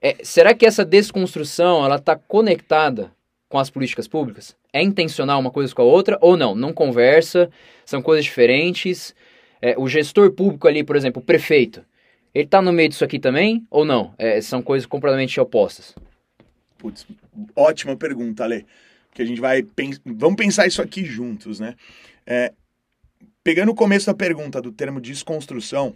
é, 0.00 0.16
será 0.22 0.54
que 0.54 0.64
essa 0.64 0.86
desconstrução 0.86 1.84
ela 1.84 1.96
está 1.96 2.16
conectada 2.16 3.12
com 3.46 3.58
as 3.58 3.68
políticas 3.68 4.08
públicas? 4.08 4.56
É 4.72 4.82
intencional 4.82 5.38
uma 5.38 5.50
coisa 5.50 5.74
com 5.74 5.82
a 5.82 5.84
outra 5.84 6.16
ou 6.22 6.34
não? 6.34 6.54
Não 6.54 6.72
conversa, 6.72 7.50
são 7.84 8.00
coisas 8.00 8.24
diferentes. 8.24 9.14
É, 9.62 9.78
o 9.78 9.88
gestor 9.88 10.32
público 10.32 10.66
ali, 10.66 10.82
por 10.82 10.96
exemplo, 10.96 11.22
o 11.22 11.24
prefeito, 11.24 11.84
ele 12.34 12.44
está 12.44 12.60
no 12.60 12.72
meio 12.72 12.88
disso 12.88 13.04
aqui 13.04 13.18
também 13.18 13.64
ou 13.70 13.84
não? 13.84 14.12
É, 14.18 14.40
são 14.40 14.60
coisas 14.60 14.86
completamente 14.86 15.40
opostas. 15.40 15.94
Putz, 16.76 17.06
ótima 17.54 17.96
pergunta, 17.96 18.42
Ale. 18.42 18.66
Que 19.14 19.22
a 19.22 19.24
gente 19.24 19.40
vai 19.40 19.62
pens 19.62 20.00
vamos 20.04 20.36
pensar 20.36 20.66
isso 20.66 20.82
aqui 20.82 21.04
juntos, 21.04 21.60
né? 21.60 21.76
É, 22.26 22.52
pegando 23.44 23.70
o 23.70 23.74
começo 23.74 24.06
da 24.06 24.14
pergunta 24.14 24.60
do 24.60 24.72
termo 24.72 25.00
desconstrução, 25.00 25.94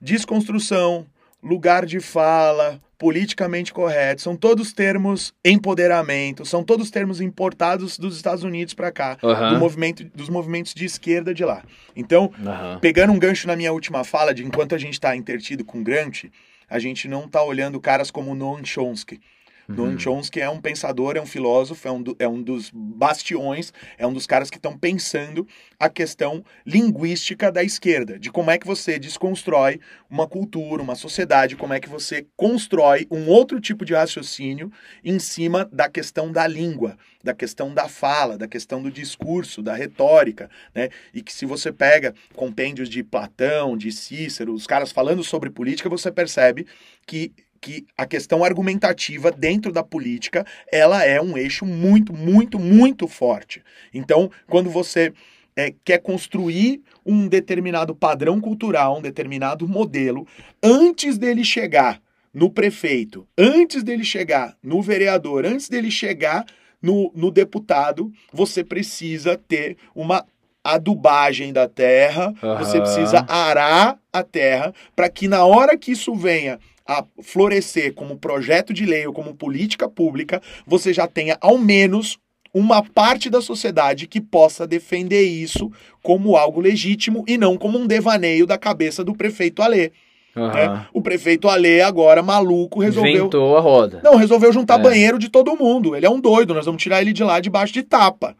desconstrução, 0.00 1.06
lugar 1.42 1.86
de 1.86 2.00
fala, 2.00 2.82
politicamente 2.98 3.72
correto, 3.72 4.22
são 4.22 4.36
todos 4.36 4.72
termos 4.72 5.34
empoderamento, 5.44 6.44
são 6.44 6.64
todos 6.64 6.90
termos 6.90 7.20
importados 7.20 7.98
dos 7.98 8.16
Estados 8.16 8.42
Unidos 8.42 8.74
para 8.74 8.90
cá, 8.90 9.18
uhum. 9.22 9.54
do 9.54 9.58
movimento, 9.58 10.04
dos 10.14 10.28
movimentos 10.28 10.72
de 10.74 10.84
esquerda 10.84 11.34
de 11.34 11.44
lá. 11.44 11.62
Então, 11.94 12.32
uhum. 12.38 12.78
pegando 12.80 13.12
um 13.12 13.18
gancho 13.18 13.46
na 13.46 13.56
minha 13.56 13.72
última 13.72 14.02
fala, 14.02 14.32
de 14.32 14.44
enquanto 14.44 14.74
a 14.74 14.78
gente 14.78 14.94
está 14.94 15.14
intertido 15.14 15.64
com 15.64 15.82
Grant, 15.82 16.24
a 16.68 16.78
gente 16.78 17.06
não 17.06 17.26
está 17.26 17.42
olhando 17.42 17.80
caras 17.80 18.10
como 18.10 18.34
Noam 18.34 18.64
Chomsky, 18.64 19.20
Uhum. 19.68 19.74
Noam 19.74 19.98
Chomsky 19.98 20.40
é 20.40 20.48
um 20.48 20.60
pensador, 20.60 21.16
é 21.16 21.20
um 21.20 21.26
filósofo, 21.26 21.86
é 21.86 21.90
um, 21.90 22.02
do, 22.02 22.16
é 22.18 22.28
um 22.28 22.42
dos 22.42 22.70
bastiões, 22.72 23.72
é 23.98 24.06
um 24.06 24.12
dos 24.12 24.26
caras 24.26 24.50
que 24.50 24.56
estão 24.56 24.76
pensando 24.76 25.46
a 25.78 25.88
questão 25.88 26.44
linguística 26.64 27.50
da 27.50 27.62
esquerda, 27.62 28.18
de 28.18 28.30
como 28.30 28.50
é 28.50 28.58
que 28.58 28.66
você 28.66 28.98
desconstrói 28.98 29.80
uma 30.08 30.26
cultura, 30.26 30.82
uma 30.82 30.94
sociedade, 30.94 31.56
como 31.56 31.74
é 31.74 31.80
que 31.80 31.88
você 31.88 32.26
constrói 32.36 33.06
um 33.10 33.28
outro 33.28 33.60
tipo 33.60 33.84
de 33.84 33.94
raciocínio 33.94 34.70
em 35.04 35.18
cima 35.18 35.68
da 35.70 35.88
questão 35.88 36.30
da 36.30 36.46
língua, 36.46 36.96
da 37.22 37.34
questão 37.34 37.74
da 37.74 37.88
fala, 37.88 38.38
da 38.38 38.46
questão 38.46 38.82
do 38.82 38.90
discurso, 38.90 39.62
da 39.62 39.74
retórica, 39.74 40.48
né? 40.74 40.88
E 41.12 41.22
que 41.22 41.32
se 41.32 41.44
você 41.44 41.72
pega 41.72 42.14
compêndios 42.34 42.88
de 42.88 43.02
Platão, 43.02 43.76
de 43.76 43.90
Cícero, 43.90 44.54
os 44.54 44.66
caras 44.66 44.92
falando 44.92 45.24
sobre 45.24 45.50
política, 45.50 45.88
você 45.88 46.10
percebe 46.10 46.66
que 47.06 47.32
que 47.60 47.86
a 47.96 48.06
questão 48.06 48.44
argumentativa 48.44 49.30
dentro 49.30 49.72
da 49.72 49.82
política, 49.82 50.44
ela 50.70 51.04
é 51.04 51.20
um 51.20 51.36
eixo 51.36 51.64
muito, 51.64 52.12
muito, 52.12 52.58
muito 52.58 53.08
forte. 53.08 53.62
Então, 53.92 54.30
quando 54.46 54.70
você 54.70 55.12
é, 55.56 55.72
quer 55.84 55.98
construir 55.98 56.82
um 57.04 57.26
determinado 57.26 57.94
padrão 57.94 58.40
cultural, 58.40 58.98
um 58.98 59.02
determinado 59.02 59.66
modelo, 59.66 60.26
antes 60.62 61.16
dele 61.16 61.44
chegar 61.44 62.00
no 62.32 62.50
prefeito, 62.50 63.26
antes 63.38 63.82
dele 63.82 64.04
chegar 64.04 64.54
no 64.62 64.82
vereador, 64.82 65.46
antes 65.46 65.68
dele 65.68 65.90
chegar 65.90 66.44
no, 66.82 67.10
no 67.14 67.30
deputado, 67.30 68.12
você 68.32 68.62
precisa 68.62 69.40
ter 69.48 69.78
uma 69.94 70.24
adubagem 70.62 71.52
da 71.52 71.68
terra, 71.68 72.34
uhum. 72.42 72.58
você 72.58 72.80
precisa 72.80 73.24
arar 73.28 73.98
a 74.12 74.22
terra 74.22 74.74
para 74.94 75.08
que 75.08 75.28
na 75.28 75.44
hora 75.44 75.78
que 75.78 75.92
isso 75.92 76.14
venha 76.14 76.58
a 76.86 77.04
florescer 77.22 77.92
como 77.94 78.18
projeto 78.18 78.72
de 78.72 78.86
lei 78.86 79.06
ou 79.06 79.12
como 79.12 79.34
política 79.34 79.88
pública, 79.88 80.40
você 80.66 80.92
já 80.92 81.06
tenha 81.06 81.36
ao 81.40 81.58
menos 81.58 82.18
uma 82.54 82.82
parte 82.82 83.28
da 83.28 83.42
sociedade 83.42 84.06
que 84.06 84.20
possa 84.20 84.66
defender 84.66 85.22
isso 85.22 85.70
como 86.02 86.36
algo 86.36 86.60
legítimo 86.60 87.24
e 87.28 87.36
não 87.36 87.58
como 87.58 87.78
um 87.78 87.86
devaneio 87.86 88.46
da 88.46 88.56
cabeça 88.56 89.04
do 89.04 89.14
prefeito 89.14 89.60
Alê. 89.60 89.92
Uhum. 90.34 90.48
Né? 90.48 90.86
O 90.92 91.02
prefeito 91.02 91.48
Alê, 91.48 91.82
agora 91.82 92.22
maluco, 92.22 92.80
resolveu. 92.80 93.12
Inventou 93.12 93.56
a 93.56 93.60
roda. 93.60 94.00
Não, 94.02 94.16
resolveu 94.16 94.52
juntar 94.52 94.80
é. 94.80 94.82
banheiro 94.82 95.18
de 95.18 95.28
todo 95.28 95.56
mundo. 95.56 95.94
Ele 95.96 96.06
é 96.06 96.10
um 96.10 96.20
doido, 96.20 96.54
nós 96.54 96.66
vamos 96.66 96.82
tirar 96.82 97.02
ele 97.02 97.12
de 97.12 97.24
lá 97.24 97.40
debaixo 97.40 97.74
de 97.74 97.82
tapa. 97.82 98.36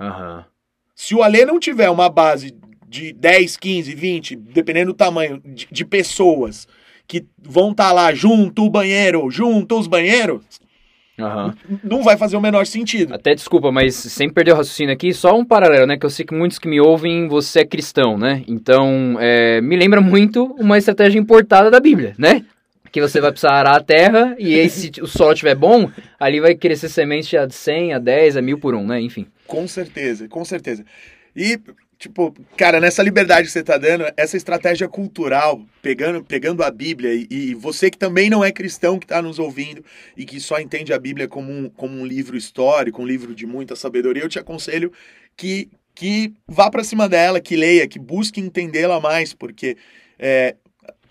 Uhum. 0.00 0.42
Se 0.94 1.14
o 1.14 1.22
Alê 1.22 1.44
não 1.44 1.60
tiver 1.60 1.90
uma 1.90 2.08
base 2.08 2.54
de 2.88 3.12
10, 3.12 3.56
15, 3.56 3.94
20, 3.94 4.36
dependendo 4.36 4.92
do 4.92 4.96
tamanho 4.96 5.42
de, 5.44 5.68
de 5.70 5.84
pessoas 5.84 6.66
que 7.08 7.26
vão 7.42 7.72
estar 7.72 7.88
tá 7.88 7.92
lá 7.92 8.14
junto 8.14 8.64
o 8.64 8.70
banheiro, 8.70 9.28
junto 9.30 9.78
os 9.78 9.88
banheiros, 9.88 10.42
Uhum. 11.18 11.78
Não 11.82 12.02
vai 12.02 12.16
fazer 12.16 12.36
o 12.36 12.40
menor 12.40 12.64
sentido. 12.64 13.12
Até 13.12 13.34
desculpa, 13.34 13.72
mas 13.72 13.94
sem 13.96 14.30
perder 14.30 14.52
o 14.52 14.56
raciocínio 14.56 14.94
aqui, 14.94 15.12
só 15.12 15.36
um 15.36 15.44
paralelo, 15.44 15.84
né? 15.84 15.98
Que 15.98 16.06
eu 16.06 16.10
sei 16.10 16.24
que 16.24 16.34
muitos 16.34 16.58
que 16.58 16.68
me 16.68 16.80
ouvem, 16.80 17.26
você 17.26 17.60
é 17.60 17.64
cristão, 17.64 18.16
né? 18.16 18.44
Então, 18.46 19.16
é, 19.18 19.60
me 19.60 19.76
lembra 19.76 20.00
muito 20.00 20.44
uma 20.58 20.78
estratégia 20.78 21.18
importada 21.18 21.70
da 21.70 21.80
Bíblia, 21.80 22.14
né? 22.16 22.44
Que 22.92 23.00
você 23.00 23.20
vai 23.20 23.32
precisar 23.32 23.54
arar 23.54 23.76
a 23.76 23.82
terra 23.82 24.36
e 24.38 24.58
aí, 24.58 24.70
se 24.70 24.90
o 25.02 25.06
solo 25.06 25.32
estiver 25.32 25.56
bom, 25.56 25.90
ali 26.18 26.40
vai 26.40 26.54
crescer 26.54 26.88
semente 26.88 27.36
a 27.36 27.50
100, 27.50 27.94
a 27.94 27.98
10, 27.98 28.36
a 28.36 28.42
1000 28.42 28.58
por 28.58 28.74
um, 28.74 28.86
né? 28.86 29.00
Enfim. 29.00 29.26
Com 29.46 29.66
certeza, 29.66 30.28
com 30.28 30.44
certeza. 30.44 30.84
E 31.34 31.58
Tipo, 31.98 32.32
cara, 32.56 32.80
nessa 32.80 33.02
liberdade 33.02 33.48
que 33.48 33.52
você 33.52 33.62
tá 33.62 33.76
dando, 33.76 34.04
essa 34.16 34.36
estratégia 34.36 34.86
cultural, 34.86 35.60
pegando, 35.82 36.22
pegando 36.22 36.62
a 36.62 36.70
Bíblia, 36.70 37.12
e, 37.12 37.26
e 37.28 37.54
você 37.54 37.90
que 37.90 37.98
também 37.98 38.30
não 38.30 38.44
é 38.44 38.52
cristão, 38.52 39.00
que 39.00 39.04
está 39.04 39.20
nos 39.20 39.40
ouvindo 39.40 39.84
e 40.16 40.24
que 40.24 40.38
só 40.38 40.60
entende 40.60 40.92
a 40.92 40.98
Bíblia 40.98 41.26
como 41.26 41.50
um, 41.50 41.68
como 41.68 41.98
um 41.98 42.06
livro 42.06 42.36
histórico, 42.36 43.02
um 43.02 43.06
livro 43.06 43.34
de 43.34 43.46
muita 43.46 43.74
sabedoria, 43.74 44.22
eu 44.22 44.28
te 44.28 44.38
aconselho 44.38 44.92
que, 45.36 45.68
que 45.92 46.32
vá 46.46 46.70
para 46.70 46.84
cima 46.84 47.08
dela, 47.08 47.40
que 47.40 47.56
leia, 47.56 47.88
que 47.88 47.98
busque 47.98 48.40
entendê-la 48.40 49.00
mais, 49.00 49.34
porque 49.34 49.76
é, 50.20 50.54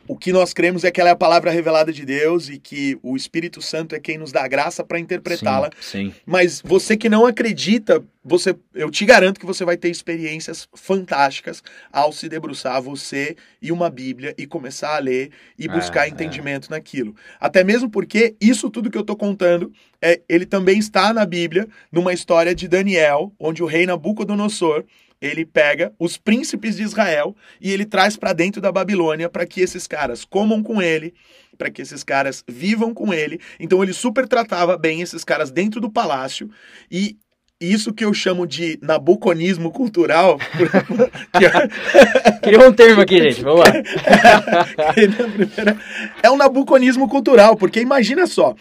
o 0.08 0.18
que 0.18 0.32
nós 0.32 0.54
cremos 0.54 0.84
é 0.84 0.92
que 0.92 1.02
ela 1.02 1.10
é 1.10 1.14
a 1.14 1.18
palavra 1.18 1.52
revelada 1.52 1.92
de 1.92 2.06
Deus 2.06 2.50
e 2.50 2.58
que 2.58 2.98
o 3.04 3.16
Espírito 3.16 3.62
Santo 3.62 3.96
é 3.96 4.00
quem 4.00 4.18
nos 4.18 4.32
dá 4.32 4.48
graça 4.48 4.84
para 4.84 5.00
interpretá-la. 5.00 5.70
Sim, 5.80 6.12
sim. 6.12 6.16
Mas 6.26 6.62
você 6.64 6.96
que 6.96 7.10
não 7.10 7.26
acredita, 7.26 8.04
você, 8.24 8.56
eu 8.74 8.90
te 8.90 9.06
garanto 9.06 9.40
que 9.40 9.46
você 9.46 9.66
vai 9.66 9.76
ter 9.78 9.90
experiências 9.90 10.68
fantásticas 10.74 11.62
ao 11.92 12.12
se 12.12 12.30
debruçar 12.30 12.82
você 12.82 13.36
e 13.62 13.72
uma 13.72 13.90
Bíblia 13.90 14.34
e 14.38 14.48
começar 14.48 14.96
a 14.96 15.00
ler 15.00 15.32
e 15.58 15.68
buscar 15.68 16.06
é, 16.06 16.10
entendimento 16.10 16.68
é. 16.68 16.76
naquilo. 16.76 17.16
Até 17.40 17.64
mesmo 17.64 17.90
porque 17.90 18.36
isso 18.40 18.70
tudo 18.70 18.90
que 18.90 18.98
eu 18.98 19.02
estou 19.02 19.16
contando, 19.16 19.72
é, 20.02 20.22
ele 20.30 20.46
também 20.46 20.80
está 20.80 21.12
na 21.12 21.26
Bíblia, 21.26 21.68
numa 21.92 22.14
história 22.14 22.56
de 22.56 22.68
Daniel, 22.68 23.34
onde 23.40 23.62
o 23.62 23.66
rei 23.66 23.86
Nabucodonosor 23.86 24.86
ele 25.22 25.46
pega 25.46 25.94
os 26.00 26.18
príncipes 26.18 26.76
de 26.76 26.84
Israel 26.84 27.36
e 27.60 27.72
ele 27.72 27.86
traz 27.86 28.16
para 28.16 28.34
dentro 28.34 28.62
da 28.62 28.72
Babilônia 28.72 29.30
para 29.30 29.46
que 29.46 29.62
esses 29.62 29.88
caras 29.88 30.24
comam 30.24 30.62
com 30.62 30.82
ele, 30.82 31.14
para 31.58 31.70
que 31.70 31.82
esses 31.82 32.04
caras 32.04 32.44
vivam 32.48 32.94
com 32.94 33.14
ele. 33.14 33.40
Então 33.60 33.82
ele 33.82 33.94
super 33.94 34.28
tratava 34.28 34.78
bem 34.78 35.02
esses 35.02 35.24
caras 35.24 35.52
dentro 35.52 35.82
do 35.82 35.90
palácio 35.90 36.50
e 36.92 37.18
isso 37.60 37.92
que 37.92 38.06
eu 38.06 38.14
chamo 38.14 38.46
de 38.46 38.78
nabuconismo 38.84 39.72
cultural. 39.72 40.38
Criou 42.44 42.68
um 42.68 42.74
termo 42.74 43.02
aqui, 43.02 43.18
gente. 43.18 43.42
Vamos 43.42 43.62
lá. 43.62 43.74
é 46.22 46.30
um 46.30 46.38
nabuconismo 46.38 47.10
cultural, 47.10 47.56
porque 47.56 47.82
imagina 47.82 48.28
só. 48.28 48.54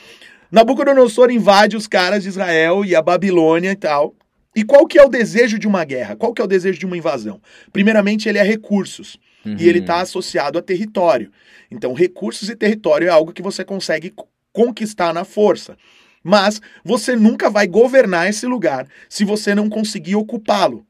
Nabucodonosor 0.50 1.30
invade 1.30 1.76
os 1.76 1.86
caras 1.86 2.22
de 2.22 2.30
Israel 2.30 2.84
e 2.84 2.94
a 2.94 3.02
Babilônia 3.02 3.72
e 3.72 3.76
tal. 3.76 4.14
E 4.56 4.64
qual 4.64 4.86
que 4.86 4.98
é 4.98 5.04
o 5.04 5.10
desejo 5.10 5.58
de 5.58 5.68
uma 5.68 5.84
guerra? 5.84 6.16
Qual 6.16 6.32
que 6.32 6.40
é 6.40 6.44
o 6.44 6.48
desejo 6.48 6.78
de 6.78 6.86
uma 6.86 6.96
invasão? 6.96 7.42
Primeiramente, 7.70 8.26
ele 8.26 8.38
é 8.38 8.42
recursos. 8.42 9.18
Uhum. 9.44 9.54
E 9.58 9.68
ele 9.68 9.80
está 9.80 10.00
associado 10.00 10.58
a 10.58 10.62
território. 10.62 11.30
Então, 11.70 11.92
recursos 11.92 12.48
e 12.48 12.56
território 12.56 13.06
é 13.06 13.10
algo 13.10 13.34
que 13.34 13.42
você 13.42 13.62
consegue 13.62 14.14
conquistar 14.54 15.12
na 15.12 15.24
força. 15.24 15.76
Mas 16.24 16.62
você 16.82 17.14
nunca 17.14 17.50
vai 17.50 17.66
governar 17.66 18.30
esse 18.30 18.46
lugar 18.46 18.88
se 19.10 19.26
você 19.26 19.54
não 19.54 19.68
conseguir 19.68 20.16
ocupá-lo. 20.16 20.85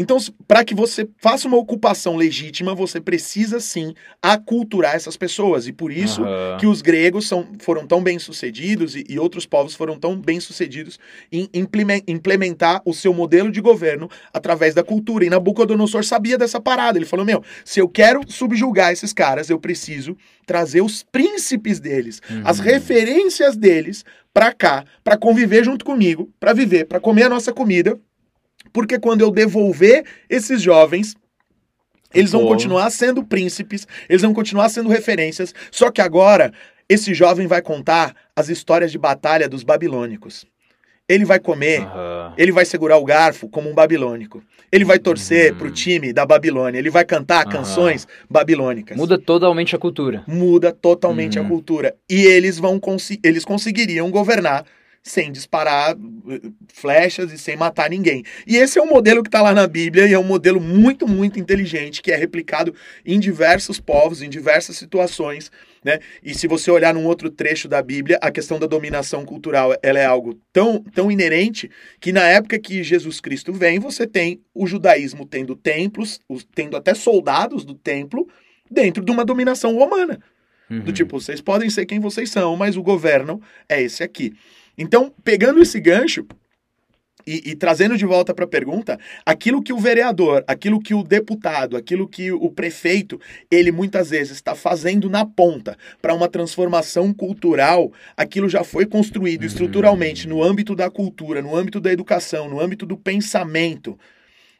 Então, 0.00 0.16
para 0.48 0.64
que 0.64 0.74
você 0.74 1.06
faça 1.18 1.46
uma 1.46 1.58
ocupação 1.58 2.16
legítima, 2.16 2.74
você 2.74 2.98
precisa 2.98 3.60
sim 3.60 3.94
aculturar 4.22 4.94
essas 4.94 5.14
pessoas. 5.14 5.66
E 5.66 5.72
por 5.74 5.92
isso 5.92 6.22
uhum. 6.22 6.56
que 6.58 6.66
os 6.66 6.80
gregos 6.80 7.28
são, 7.28 7.46
foram 7.58 7.86
tão 7.86 8.02
bem 8.02 8.18
sucedidos 8.18 8.96
e, 8.96 9.04
e, 9.06 9.18
outros 9.18 9.44
povos 9.44 9.74
foram 9.74 9.98
tão 9.98 10.18
bem 10.18 10.40
sucedidos 10.40 10.98
em 11.30 11.50
implementar 12.06 12.80
o 12.86 12.94
seu 12.94 13.12
modelo 13.12 13.52
de 13.52 13.60
governo 13.60 14.08
através 14.32 14.74
da 14.74 14.82
cultura. 14.82 15.26
E 15.26 15.28
Nabucodonosor 15.28 16.02
sabia 16.02 16.38
dessa 16.38 16.58
parada. 16.58 16.96
Ele 16.96 17.04
falou: 17.04 17.26
Meu, 17.26 17.44
se 17.62 17.78
eu 17.78 17.86
quero 17.86 18.22
subjugar 18.26 18.92
esses 18.92 19.12
caras, 19.12 19.50
eu 19.50 19.60
preciso 19.60 20.16
trazer 20.46 20.80
os 20.80 21.02
príncipes 21.02 21.78
deles, 21.78 22.22
uhum. 22.30 22.40
as 22.46 22.58
referências 22.58 23.54
deles 23.54 24.02
para 24.32 24.50
cá, 24.54 24.82
para 25.04 25.18
conviver 25.18 25.62
junto 25.62 25.84
comigo, 25.84 26.30
para 26.40 26.54
viver, 26.54 26.86
para 26.86 26.98
comer 26.98 27.24
a 27.24 27.28
nossa 27.28 27.52
comida 27.52 28.00
porque 28.72 28.98
quando 28.98 29.20
eu 29.20 29.30
devolver 29.30 30.04
esses 30.28 30.60
jovens, 30.62 31.14
eles 32.12 32.32
vão 32.32 32.46
continuar 32.46 32.90
sendo 32.90 33.24
príncipes, 33.24 33.86
eles 34.08 34.22
vão 34.22 34.34
continuar 34.34 34.68
sendo 34.68 34.88
referências, 34.88 35.54
só 35.70 35.90
que 35.90 36.00
agora 36.00 36.52
esse 36.88 37.14
jovem 37.14 37.46
vai 37.46 37.62
contar 37.62 38.14
as 38.34 38.48
histórias 38.48 38.90
de 38.90 38.98
batalha 38.98 39.48
dos 39.48 39.62
babilônicos. 39.62 40.44
Ele 41.08 41.24
vai 41.24 41.40
comer, 41.40 41.80
uhum. 41.80 42.32
ele 42.36 42.52
vai 42.52 42.64
segurar 42.64 42.96
o 42.96 43.04
garfo 43.04 43.48
como 43.48 43.68
um 43.68 43.74
babilônico. 43.74 44.42
Ele 44.70 44.84
vai 44.84 44.98
torcer 44.98 45.52
uhum. 45.52 45.58
pro 45.58 45.70
time 45.70 46.12
da 46.12 46.24
Babilônia, 46.24 46.78
ele 46.78 46.90
vai 46.90 47.04
cantar 47.04 47.46
uhum. 47.46 47.52
canções 47.52 48.06
babilônicas. 48.28 48.96
Muda 48.96 49.18
totalmente 49.18 49.74
a 49.74 49.78
cultura. 49.78 50.22
Muda 50.26 50.72
totalmente 50.72 51.36
a 51.36 51.42
uhum. 51.42 51.48
cultura. 51.48 51.96
E 52.08 52.22
eles 52.22 52.58
vão 52.58 52.80
eles 53.24 53.44
conseguiriam 53.44 54.08
governar 54.08 54.64
sem 55.02 55.32
disparar 55.32 55.92
eh, 55.92 56.40
flechas 56.68 57.32
e 57.32 57.38
sem 57.38 57.56
matar 57.56 57.88
ninguém. 57.88 58.22
E 58.46 58.56
esse 58.56 58.78
é 58.78 58.82
um 58.82 58.86
modelo 58.88 59.22
que 59.22 59.28
está 59.28 59.40
lá 59.40 59.52
na 59.52 59.66
Bíblia 59.66 60.06
e 60.06 60.12
é 60.12 60.18
um 60.18 60.24
modelo 60.24 60.60
muito, 60.60 61.08
muito 61.08 61.38
inteligente 61.38 62.02
que 62.02 62.12
é 62.12 62.16
replicado 62.16 62.74
em 63.04 63.18
diversos 63.18 63.80
povos, 63.80 64.20
em 64.20 64.28
diversas 64.28 64.76
situações. 64.76 65.50
Né? 65.82 66.00
E 66.22 66.34
se 66.34 66.46
você 66.46 66.70
olhar 66.70 66.92
num 66.92 67.06
outro 67.06 67.30
trecho 67.30 67.66
da 67.66 67.82
Bíblia, 67.82 68.18
a 68.20 68.30
questão 68.30 68.58
da 68.58 68.66
dominação 68.66 69.24
cultural 69.24 69.74
ela 69.82 69.98
é 69.98 70.04
algo 70.04 70.38
tão, 70.52 70.82
tão 70.82 71.10
inerente 71.10 71.70
que 71.98 72.12
na 72.12 72.26
época 72.26 72.58
que 72.58 72.82
Jesus 72.82 73.20
Cristo 73.20 73.52
vem, 73.52 73.78
você 73.78 74.06
tem 74.06 74.40
o 74.54 74.66
judaísmo 74.66 75.24
tendo 75.24 75.56
templos, 75.56 76.20
tendo 76.54 76.76
até 76.76 76.92
soldados 76.92 77.64
do 77.64 77.74
templo 77.74 78.28
dentro 78.70 79.02
de 79.02 79.10
uma 79.10 79.24
dominação 79.24 79.74
romana. 79.76 80.20
Uhum. 80.70 80.80
Do 80.80 80.92
tipo, 80.92 81.20
vocês 81.20 81.40
podem 81.40 81.68
ser 81.68 81.84
quem 81.84 81.98
vocês 81.98 82.30
são, 82.30 82.56
mas 82.56 82.76
o 82.76 82.82
governo 82.82 83.42
é 83.68 83.82
esse 83.82 84.02
aqui. 84.02 84.32
Então, 84.78 85.12
pegando 85.24 85.60
esse 85.60 85.80
gancho 85.80 86.24
e, 87.26 87.50
e 87.50 87.54
trazendo 87.54 87.96
de 87.98 88.06
volta 88.06 88.32
para 88.32 88.44
a 88.44 88.48
pergunta, 88.48 88.98
aquilo 89.26 89.62
que 89.62 89.72
o 89.72 89.78
vereador, 89.78 90.44
aquilo 90.46 90.80
que 90.80 90.94
o 90.94 91.02
deputado, 91.02 91.76
aquilo 91.76 92.08
que 92.08 92.30
o 92.32 92.50
prefeito, 92.50 93.20
ele 93.50 93.72
muitas 93.72 94.10
vezes 94.10 94.32
está 94.32 94.54
fazendo 94.54 95.10
na 95.10 95.24
ponta 95.24 95.76
para 96.00 96.14
uma 96.14 96.28
transformação 96.28 97.12
cultural, 97.12 97.92
aquilo 98.16 98.48
já 98.48 98.64
foi 98.64 98.86
construído 98.86 99.44
estruturalmente 99.44 100.28
no 100.28 100.42
âmbito 100.42 100.74
da 100.74 100.88
cultura, 100.88 101.42
no 101.42 101.54
âmbito 101.54 101.80
da 101.80 101.92
educação, 101.92 102.48
no 102.48 102.60
âmbito 102.60 102.86
do 102.86 102.96
pensamento 102.96 103.98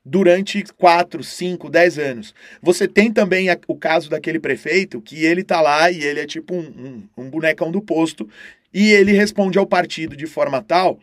durante 0.05 0.65
4, 0.77 1.23
5, 1.23 1.69
10 1.69 1.99
anos. 1.99 2.35
Você 2.63 2.89
tem 2.89 3.13
também 3.13 3.51
a, 3.51 3.59
o 3.67 3.77
caso 3.77 4.09
daquele 4.09 4.41
prefeito 4.41 5.01
que 5.01 5.25
ele 5.25 5.45
tá 5.45 5.61
lá 5.61 5.91
e 5.91 6.03
ele 6.03 6.21
é 6.21 6.27
tipo 6.27 6.55
um, 6.55 7.09
um, 7.17 7.25
um 7.25 7.31
bonecão 7.31 7.71
do 7.71 7.83
posto 7.83 8.29
e 8.73 8.93
ele 8.93 9.13
responde 9.13 9.59
ao 9.59 9.67
partido 9.67 10.17
de 10.17 10.27
forma 10.27 10.63
tal 10.63 10.99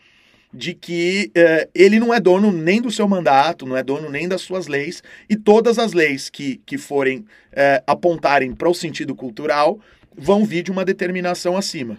de 0.54 0.74
que 0.74 1.32
uh, 1.38 1.70
ele 1.76 2.00
não 2.00 2.14
é 2.14 2.20
dono 2.20 2.52
nem 2.52 2.82
do 2.82 2.90
seu 2.90 3.08
mandato, 3.08 3.66
não 3.66 3.76
é 3.76 3.84
dono 3.84 4.10
nem 4.10 4.28
das 4.28 4.42
suas 4.42 4.68
leis, 4.68 5.04
e 5.30 5.36
todas 5.36 5.78
as 5.78 5.94
leis 5.94 6.30
que, 6.30 6.62
que 6.66 6.78
forem 6.78 7.20
uh, 7.20 7.84
apontarem 7.86 8.54
para 8.56 8.70
o 8.70 8.74
sentido 8.74 9.14
cultural 9.14 9.80
vão 10.18 10.46
vir 10.46 10.64
de 10.64 10.72
uma 10.72 10.86
determinação 10.86 11.58
acima. 11.58 11.98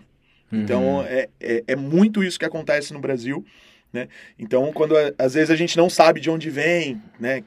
Uhum. 0.51 0.63
Então, 0.63 1.03
é, 1.03 1.29
é, 1.41 1.65
é, 1.69 1.77
muito 1.77 2.25
isso 2.25 2.39
que 2.39 2.45
acontece 2.45 2.93
no 2.93 3.01
Brasil. 3.01 3.45
Né? 3.93 4.09
Então, 4.39 4.71
quando 4.73 4.95
às 5.19 5.35
vezes 5.35 5.51
a 5.51 5.57
gente 5.57 5.77
não 5.77 5.89
sabe 5.89 6.21
de 6.21 6.31
onde 6.31 6.51
vem, 6.51 7.01
né? 7.19 7.43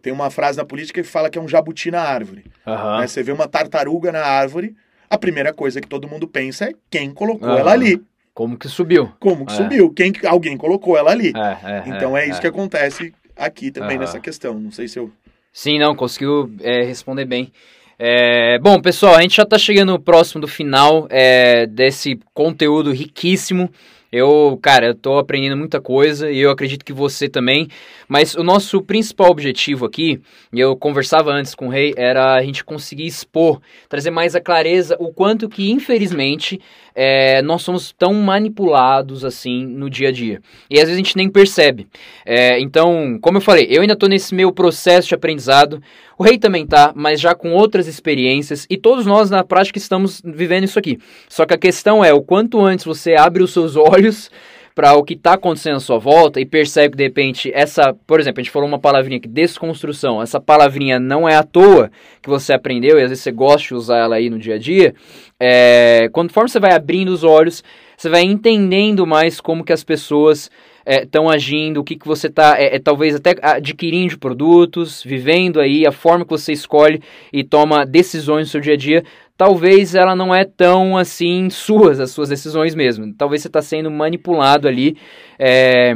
tem 0.00 0.12
uma 0.12 0.30
frase 0.30 0.58
na 0.58 0.64
política 0.64 1.00
que 1.02 1.08
fala 1.08 1.30
que 1.30 1.38
é 1.38 1.42
um 1.42 1.46
jabuti 1.48 1.90
na 1.90 2.00
árvore. 2.02 2.44
Aham. 2.66 3.00
né? 3.00 3.06
Você 3.06 3.22
vê 3.22 3.30
uma 3.32 3.46
tartaruga 3.46 4.10
na 4.10 4.22
árvore, 4.24 4.74
a 5.08 5.16
primeira 5.16 5.52
coisa 5.52 5.80
que 5.80 5.86
todo 5.86 6.08
mundo 6.08 6.26
pensa 6.26 6.64
é 6.66 6.72
quem 6.90 7.12
colocou 7.12 7.50
Aham. 7.50 7.58
ela 7.58 7.72
ali. 7.72 8.02
Como 8.34 8.56
que 8.56 8.66
subiu? 8.68 9.12
Como 9.20 9.44
que 9.46 9.52
É. 9.52 9.56
subiu? 9.56 9.92
Quem 9.92 10.10
que- 10.10 10.26
alguém 10.26 10.56
colocou 10.56 10.96
ela 10.96 11.10
ali. 11.10 11.32
É, 11.36 11.70
é, 11.70 11.82
então 11.86 12.16
é, 12.16 12.26
isso 12.26 12.38
é. 12.38 12.40
que 12.40 12.46
acontece 12.46 13.14
aqui 13.36 13.70
também 13.70 13.96
Aham. 13.96 14.00
nessa 14.00 14.18
questão. 14.18 14.58
Não 14.58 14.70
sei 14.72 14.88
se 14.88 14.98
eu. 14.98 15.12
Sim, 15.52 15.78
não, 15.78 15.94
conseguiu 15.94 16.50
é, 16.60 16.82
responder 16.82 17.26
bem. 17.26 17.52
É, 17.98 18.58
bom, 18.58 18.80
pessoal, 18.80 19.14
a 19.14 19.22
gente 19.22 19.36
já 19.36 19.44
tá 19.44 19.58
chegando 19.58 20.00
próximo 20.00 20.40
do 20.40 20.48
final 20.48 21.06
é, 21.10 21.66
desse 21.66 22.18
conteúdo 22.34 22.90
riquíssimo. 22.90 23.70
Eu, 24.12 24.58
cara, 24.60 24.88
eu 24.88 24.94
tô 24.94 25.18
aprendendo 25.18 25.56
muita 25.56 25.80
coisa 25.80 26.30
e 26.30 26.38
eu 26.38 26.50
acredito 26.50 26.84
que 26.84 26.92
você 26.92 27.30
também. 27.30 27.68
Mas 28.06 28.34
o 28.34 28.42
nosso 28.42 28.82
principal 28.82 29.30
objetivo 29.30 29.86
aqui, 29.86 30.20
e 30.52 30.60
eu 30.60 30.76
conversava 30.76 31.30
antes 31.30 31.54
com 31.54 31.68
o 31.68 31.70
Rei, 31.70 31.94
era 31.96 32.34
a 32.34 32.42
gente 32.42 32.62
conseguir 32.62 33.06
expor, 33.06 33.62
trazer 33.88 34.10
mais 34.10 34.34
a 34.34 34.40
clareza 34.40 34.96
o 35.00 35.14
quanto 35.14 35.48
que, 35.48 35.70
infelizmente, 35.70 36.60
é, 36.94 37.40
nós 37.40 37.62
somos 37.62 37.90
tão 37.90 38.12
manipulados 38.12 39.24
assim 39.24 39.64
no 39.64 39.88
dia 39.88 40.08
a 40.08 40.12
dia. 40.12 40.42
E 40.68 40.74
às 40.74 40.82
vezes 40.82 40.94
a 40.94 41.02
gente 41.02 41.16
nem 41.16 41.30
percebe. 41.30 41.86
É, 42.26 42.60
então, 42.60 43.18
como 43.22 43.38
eu 43.38 43.42
falei, 43.42 43.66
eu 43.70 43.80
ainda 43.80 43.96
tô 43.96 44.06
nesse 44.08 44.34
meu 44.34 44.52
processo 44.52 45.08
de 45.08 45.14
aprendizado. 45.14 45.82
O 46.22 46.24
Rei 46.24 46.38
também 46.38 46.64
tá, 46.64 46.92
mas 46.94 47.20
já 47.20 47.34
com 47.34 47.52
outras 47.52 47.88
experiências. 47.88 48.64
E 48.70 48.76
todos 48.76 49.04
nós, 49.04 49.28
na 49.28 49.42
prática, 49.42 49.76
estamos 49.76 50.22
vivendo 50.24 50.62
isso 50.62 50.78
aqui. 50.78 51.00
Só 51.28 51.44
que 51.44 51.52
a 51.52 51.58
questão 51.58 52.04
é 52.04 52.14
o 52.14 52.22
quanto 52.22 52.60
antes 52.60 52.84
você 52.84 53.16
abre 53.16 53.42
os 53.42 53.52
seus 53.52 53.74
olhos 53.74 54.30
para 54.72 54.94
o 54.94 55.02
que 55.02 55.14
está 55.14 55.32
acontecendo 55.32 55.78
à 55.78 55.80
sua 55.80 55.98
volta 55.98 56.40
e 56.40 56.46
percebe 56.46 56.92
que 56.92 56.98
de 56.98 57.02
repente 57.02 57.50
essa, 57.52 57.92
por 58.06 58.20
exemplo, 58.20 58.40
a 58.40 58.44
gente 58.44 58.52
falou 58.52 58.68
uma 58.68 58.78
palavrinha 58.78 59.18
aqui, 59.18 59.26
desconstrução, 59.26 60.22
essa 60.22 60.40
palavrinha 60.40 61.00
não 61.00 61.28
é 61.28 61.34
à 61.34 61.42
toa 61.42 61.90
que 62.22 62.28
você 62.28 62.52
aprendeu 62.52 62.96
e 62.96 63.02
às 63.02 63.08
vezes 63.08 63.24
você 63.24 63.32
gosta 63.32 63.66
de 63.66 63.74
usar 63.74 63.98
ela 63.98 64.14
aí 64.14 64.30
no 64.30 64.38
dia 64.38 64.54
a 64.54 64.58
dia, 64.58 64.94
é, 65.40 66.08
conforme 66.12 66.48
você 66.48 66.60
vai 66.60 66.72
abrindo 66.72 67.08
os 67.08 67.24
olhos, 67.24 67.64
você 67.96 68.08
vai 68.08 68.22
entendendo 68.22 69.04
mais 69.04 69.40
como 69.40 69.64
que 69.64 69.72
as 69.72 69.82
pessoas 69.82 70.48
estão 70.86 71.28
agindo, 71.28 71.80
o 71.80 71.84
que, 71.84 71.96
que 71.96 72.06
você 72.06 72.26
está, 72.26 72.58
é, 72.58 72.76
é, 72.76 72.78
talvez 72.78 73.14
até 73.14 73.34
adquirindo 73.42 74.18
produtos, 74.18 75.02
vivendo 75.02 75.60
aí, 75.60 75.86
a 75.86 75.92
forma 75.92 76.24
que 76.24 76.30
você 76.30 76.52
escolhe 76.52 77.00
e 77.32 77.44
toma 77.44 77.86
decisões 77.86 78.46
no 78.46 78.50
seu 78.50 78.60
dia 78.60 78.74
a 78.74 78.76
dia, 78.76 79.04
talvez 79.36 79.94
ela 79.94 80.14
não 80.14 80.34
é 80.34 80.44
tão 80.44 80.96
assim 80.96 81.50
suas, 81.50 82.00
as 82.00 82.10
suas 82.10 82.28
decisões 82.28 82.74
mesmo. 82.74 83.12
Talvez 83.14 83.42
você 83.42 83.48
está 83.48 83.62
sendo 83.62 83.90
manipulado 83.90 84.68
ali 84.68 84.96
é, 85.38 85.94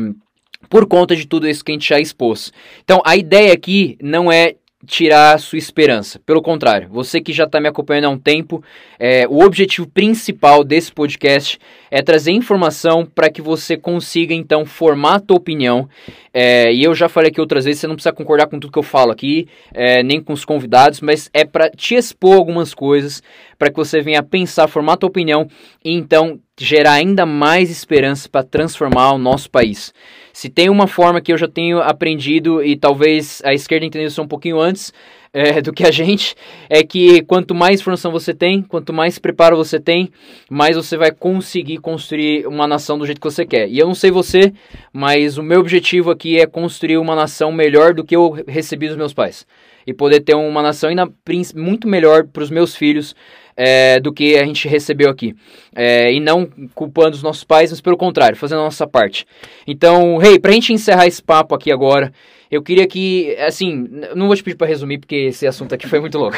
por 0.68 0.86
conta 0.86 1.14
de 1.14 1.26
tudo 1.26 1.48
isso 1.48 1.64
que 1.64 1.72
a 1.72 1.74
gente 1.74 1.88
já 1.88 1.98
expôs. 1.98 2.52
Então, 2.82 3.00
a 3.04 3.16
ideia 3.16 3.52
aqui 3.52 3.96
não 4.00 4.30
é 4.30 4.56
tirar 4.86 5.34
a 5.34 5.38
sua 5.38 5.58
esperança. 5.58 6.20
Pelo 6.24 6.40
contrário, 6.40 6.88
você 6.88 7.20
que 7.20 7.32
já 7.32 7.44
está 7.44 7.60
me 7.60 7.68
acompanhando 7.68 8.04
há 8.04 8.10
um 8.10 8.18
tempo, 8.18 8.62
é, 8.98 9.26
o 9.28 9.44
objetivo 9.44 9.86
principal 9.86 10.62
desse 10.62 10.92
podcast 10.92 11.58
é 11.90 12.00
trazer 12.02 12.32
informação 12.32 13.04
para 13.04 13.28
que 13.28 13.42
você 13.42 13.76
consiga 13.76 14.32
então 14.32 14.64
formar 14.64 15.16
a 15.16 15.20
tua 15.20 15.36
opinião. 15.36 15.88
É, 16.32 16.72
e 16.72 16.84
eu 16.84 16.94
já 16.94 17.08
falei 17.08 17.30
aqui 17.30 17.40
outras 17.40 17.64
vezes, 17.64 17.80
você 17.80 17.86
não 17.86 17.94
precisa 17.94 18.12
concordar 18.12 18.46
com 18.46 18.58
tudo 18.60 18.72
que 18.72 18.78
eu 18.78 18.82
falo 18.82 19.10
aqui, 19.10 19.48
é, 19.74 20.02
nem 20.02 20.20
com 20.20 20.32
os 20.32 20.44
convidados, 20.44 21.00
mas 21.00 21.30
é 21.32 21.44
para 21.44 21.70
te 21.70 21.94
expor 21.94 22.36
algumas 22.36 22.74
coisas, 22.74 23.22
para 23.58 23.70
que 23.70 23.76
você 23.76 24.00
venha 24.00 24.22
pensar, 24.22 24.68
formar 24.68 24.96
tua 24.96 25.08
opinião 25.08 25.48
e 25.84 25.92
então 25.92 26.40
gerar 26.58 26.92
ainda 26.92 27.26
mais 27.26 27.70
esperança 27.70 28.28
para 28.28 28.42
transformar 28.42 29.12
o 29.12 29.18
nosso 29.18 29.50
país. 29.50 29.92
Se 30.32 30.48
tem 30.48 30.70
uma 30.70 30.86
forma 30.86 31.20
que 31.20 31.32
eu 31.32 31.38
já 31.38 31.48
tenho 31.48 31.80
aprendido 31.80 32.62
e 32.62 32.76
talvez 32.76 33.42
a 33.44 33.52
esquerda 33.52 33.86
entendeu 33.86 34.08
isso 34.08 34.22
um 34.22 34.28
pouquinho 34.28 34.58
antes 34.58 34.92
é, 35.36 35.60
do 35.62 35.72
que 35.72 35.84
a 35.84 35.90
gente, 35.90 36.34
é 36.70 36.82
que 36.82 37.22
quanto 37.22 37.54
mais 37.54 37.80
informação 37.80 38.10
você 38.10 38.32
tem, 38.32 38.62
quanto 38.62 38.92
mais 38.92 39.18
preparo 39.18 39.56
você 39.56 39.78
tem, 39.78 40.10
mais 40.48 40.76
você 40.76 40.96
vai 40.96 41.10
conseguir 41.10 41.78
construir 41.78 42.46
uma 42.46 42.66
nação 42.66 42.98
do 42.98 43.04
jeito 43.04 43.20
que 43.20 43.30
você 43.30 43.44
quer. 43.44 43.68
E 43.68 43.78
eu 43.78 43.86
não 43.86 43.94
sei 43.94 44.10
você, 44.10 44.52
mas 44.92 45.36
o 45.36 45.42
meu 45.42 45.60
objetivo 45.60 46.10
aqui 46.10 46.40
é 46.40 46.46
construir 46.46 46.96
uma 46.96 47.14
nação 47.14 47.52
melhor 47.52 47.92
do 47.92 48.02
que 48.04 48.16
eu 48.16 48.30
recebi 48.48 48.88
dos 48.88 48.96
meus 48.96 49.12
pais. 49.12 49.46
E 49.86 49.92
poder 49.92 50.20
ter 50.20 50.34
uma 50.34 50.62
nação 50.62 50.88
ainda 50.88 51.08
muito 51.54 51.86
melhor 51.86 52.24
para 52.24 52.42
os 52.42 52.50
meus 52.50 52.74
filhos 52.74 53.14
é, 53.56 53.98
do 53.98 54.12
que 54.12 54.36
a 54.36 54.44
gente 54.44 54.68
recebeu 54.68 55.08
aqui. 55.08 55.34
É, 55.74 56.12
e 56.12 56.20
não 56.20 56.46
culpando 56.74 57.16
os 57.16 57.22
nossos 57.22 57.44
pais, 57.44 57.70
mas 57.70 57.80
pelo 57.80 57.96
contrário, 57.96 58.36
fazendo 58.36 58.60
a 58.60 58.64
nossa 58.64 58.86
parte. 58.86 59.26
Então, 59.66 60.18
Rei, 60.18 60.32
hey, 60.32 60.38
pra 60.38 60.52
gente 60.52 60.72
encerrar 60.72 61.06
esse 61.06 61.22
papo 61.22 61.54
aqui 61.54 61.72
agora, 61.72 62.12
eu 62.50 62.62
queria 62.62 62.86
que, 62.86 63.34
assim, 63.40 63.88
não 64.14 64.26
vou 64.26 64.36
te 64.36 64.42
pedir 64.42 64.56
para 64.56 64.66
resumir, 64.66 64.98
porque 64.98 65.16
esse 65.16 65.46
assunto 65.46 65.74
aqui 65.74 65.88
foi 65.88 65.98
muito 65.98 66.18
louco. 66.18 66.36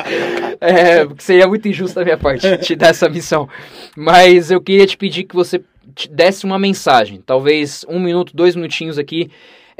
é, 0.60 1.06
seria 1.18 1.46
muito 1.46 1.66
injusto 1.68 1.94
da 1.94 2.04
minha 2.04 2.18
parte 2.18 2.58
te 2.58 2.76
dar 2.76 2.88
essa 2.88 3.08
missão. 3.08 3.48
Mas 3.96 4.50
eu 4.50 4.60
queria 4.60 4.86
te 4.86 4.96
pedir 4.96 5.24
que 5.24 5.34
você 5.34 5.62
desse 6.10 6.44
uma 6.44 6.58
mensagem, 6.58 7.22
talvez 7.24 7.84
um 7.88 7.98
minuto, 7.98 8.36
dois 8.36 8.54
minutinhos 8.54 8.98
aqui, 8.98 9.30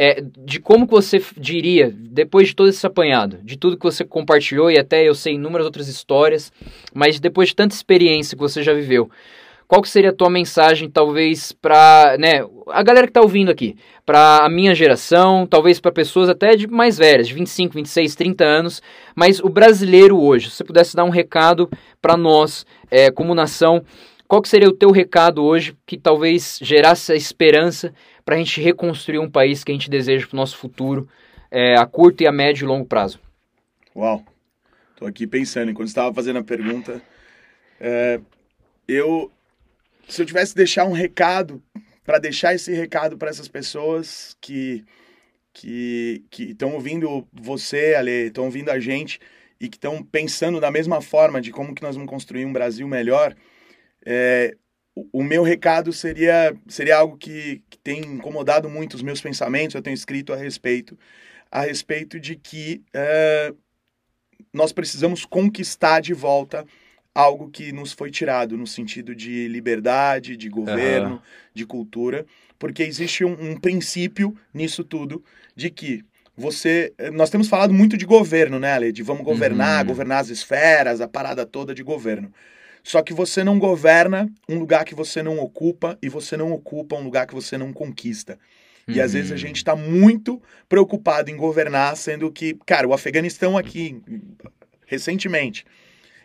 é, 0.00 0.22
de 0.22 0.60
como 0.60 0.86
que 0.86 0.92
você 0.92 1.20
diria, 1.36 1.92
depois 1.92 2.48
de 2.48 2.54
todo 2.54 2.68
esse 2.68 2.86
apanhado, 2.86 3.38
de 3.42 3.58
tudo 3.58 3.76
que 3.76 3.82
você 3.82 4.04
compartilhou, 4.04 4.70
e 4.70 4.78
até 4.78 5.02
eu 5.02 5.12
sei 5.12 5.34
inúmeras 5.34 5.66
outras 5.66 5.88
histórias, 5.88 6.52
mas 6.94 7.18
depois 7.18 7.48
de 7.48 7.56
tanta 7.56 7.74
experiência 7.74 8.36
que 8.36 8.40
você 8.40 8.62
já 8.62 8.72
viveu, 8.72 9.10
qual 9.66 9.82
que 9.82 9.88
seria 9.88 10.10
a 10.10 10.14
tua 10.14 10.30
mensagem, 10.30 10.88
talvez, 10.88 11.50
para 11.50 12.16
né, 12.16 12.46
a 12.68 12.82
galera 12.82 13.08
que 13.08 13.10
está 13.10 13.20
ouvindo 13.20 13.50
aqui, 13.50 13.76
para 14.06 14.44
a 14.44 14.48
minha 14.48 14.72
geração, 14.72 15.44
talvez 15.44 15.80
para 15.80 15.90
pessoas 15.90 16.28
até 16.28 16.54
de 16.54 16.68
mais 16.68 16.96
velhas, 16.96 17.26
de 17.26 17.34
25, 17.34 17.74
26, 17.74 18.14
30 18.14 18.44
anos, 18.44 18.80
mas 19.16 19.40
o 19.40 19.48
brasileiro 19.48 20.18
hoje, 20.18 20.48
se 20.48 20.58
você 20.58 20.64
pudesse 20.64 20.94
dar 20.94 21.04
um 21.04 21.10
recado 21.10 21.68
para 22.00 22.16
nós, 22.16 22.64
é, 22.88 23.10
como 23.10 23.34
nação, 23.34 23.82
qual 24.28 24.42
que 24.42 24.48
seria 24.48 24.68
o 24.68 24.74
teu 24.74 24.90
recado 24.90 25.42
hoje 25.42 25.74
que 25.86 25.96
talvez 25.96 26.58
gerasse 26.62 27.12
a 27.12 27.16
esperança 27.16 27.92
para 28.28 28.36
a 28.36 28.38
gente 28.40 28.60
reconstruir 28.60 29.18
um 29.18 29.30
país 29.30 29.64
que 29.64 29.72
a 29.72 29.74
gente 29.74 29.88
deseja 29.88 30.26
para 30.26 30.34
o 30.34 30.36
nosso 30.36 30.58
futuro, 30.58 31.08
é, 31.50 31.78
a 31.78 31.86
curto 31.86 32.22
e 32.22 32.26
a 32.26 32.30
médio 32.30 32.66
e 32.66 32.68
longo 32.68 32.84
prazo? 32.84 33.18
Uau, 33.96 34.22
tô 34.96 35.06
aqui 35.06 35.26
pensando, 35.26 35.70
enquanto 35.70 35.88
estava 35.88 36.14
fazendo 36.14 36.38
a 36.38 36.44
pergunta, 36.44 37.00
é, 37.80 38.20
eu, 38.86 39.32
se 40.06 40.20
eu 40.20 40.26
tivesse 40.26 40.54
deixar 40.54 40.84
um 40.84 40.92
recado, 40.92 41.62
para 42.04 42.18
deixar 42.18 42.54
esse 42.54 42.70
recado 42.74 43.16
para 43.16 43.30
essas 43.30 43.48
pessoas 43.48 44.36
que 44.42 44.84
que 45.54 46.22
estão 46.38 46.74
ouvindo 46.74 47.26
você, 47.32 47.94
Ale, 47.94 48.26
estão 48.26 48.44
ouvindo 48.44 48.68
a 48.68 48.78
gente 48.78 49.18
e 49.58 49.70
que 49.70 49.78
estão 49.78 50.02
pensando 50.02 50.60
da 50.60 50.70
mesma 50.70 51.00
forma 51.00 51.40
de 51.40 51.50
como 51.50 51.74
que 51.74 51.82
nós 51.82 51.96
vamos 51.96 52.10
construir 52.10 52.44
um 52.44 52.52
Brasil 52.52 52.86
melhor, 52.86 53.34
é, 54.04 54.54
o 55.12 55.22
meu 55.22 55.42
recado 55.42 55.92
seria, 55.92 56.56
seria 56.66 56.96
algo 56.96 57.16
que, 57.16 57.62
que, 57.68 57.78
tem 57.78 58.00
incomodado 58.00 58.68
muito 58.68 58.94
os 58.94 59.02
meus 59.02 59.20
pensamentos, 59.20 59.74
eu 59.74 59.82
tenho 59.82 59.94
escrito 59.94 60.32
a 60.32 60.36
respeito, 60.36 60.98
a 61.50 61.62
respeito 61.62 62.18
de 62.18 62.36
que 62.36 62.82
é, 62.94 63.52
nós 64.52 64.72
precisamos 64.72 65.24
conquistar 65.24 66.00
de 66.00 66.14
volta 66.14 66.64
algo 67.14 67.50
que 67.50 67.72
nos 67.72 67.92
foi 67.92 68.10
tirado, 68.10 68.56
no 68.56 68.66
sentido 68.66 69.14
de 69.14 69.48
liberdade, 69.48 70.36
de 70.36 70.48
governo, 70.48 71.14
uhum. 71.14 71.20
de 71.52 71.66
cultura, 71.66 72.24
porque 72.58 72.82
existe 72.82 73.24
um, 73.24 73.50
um 73.50 73.56
princípio 73.56 74.36
nisso 74.54 74.84
tudo 74.84 75.24
de 75.54 75.70
que 75.70 76.04
você. 76.36 76.92
Nós 77.12 77.30
temos 77.30 77.48
falado 77.48 77.74
muito 77.74 77.96
de 77.96 78.06
governo, 78.06 78.60
né, 78.60 78.72
Ale? 78.72 78.92
De 78.92 79.02
vamos 79.02 79.24
governar, 79.24 79.80
uhum. 79.80 79.88
governar 79.88 80.20
as 80.20 80.28
esferas, 80.28 81.00
a 81.00 81.08
parada 81.08 81.44
toda 81.44 81.74
de 81.74 81.82
governo. 81.82 82.32
Só 82.88 83.02
que 83.02 83.12
você 83.12 83.44
não 83.44 83.58
governa 83.58 84.32
um 84.48 84.58
lugar 84.58 84.82
que 84.82 84.94
você 84.94 85.22
não 85.22 85.38
ocupa 85.40 85.98
e 86.00 86.08
você 86.08 86.38
não 86.38 86.52
ocupa 86.52 86.96
um 86.96 87.04
lugar 87.04 87.26
que 87.26 87.34
você 87.34 87.58
não 87.58 87.70
conquista. 87.70 88.38
E 88.88 88.96
uhum. 88.98 89.04
às 89.04 89.12
vezes 89.12 89.30
a 89.30 89.36
gente 89.36 89.56
está 89.56 89.76
muito 89.76 90.40
preocupado 90.70 91.30
em 91.30 91.36
governar, 91.36 91.94
sendo 91.98 92.32
que, 92.32 92.56
cara, 92.64 92.88
o 92.88 92.94
Afeganistão 92.94 93.58
aqui, 93.58 94.00
recentemente, 94.86 95.66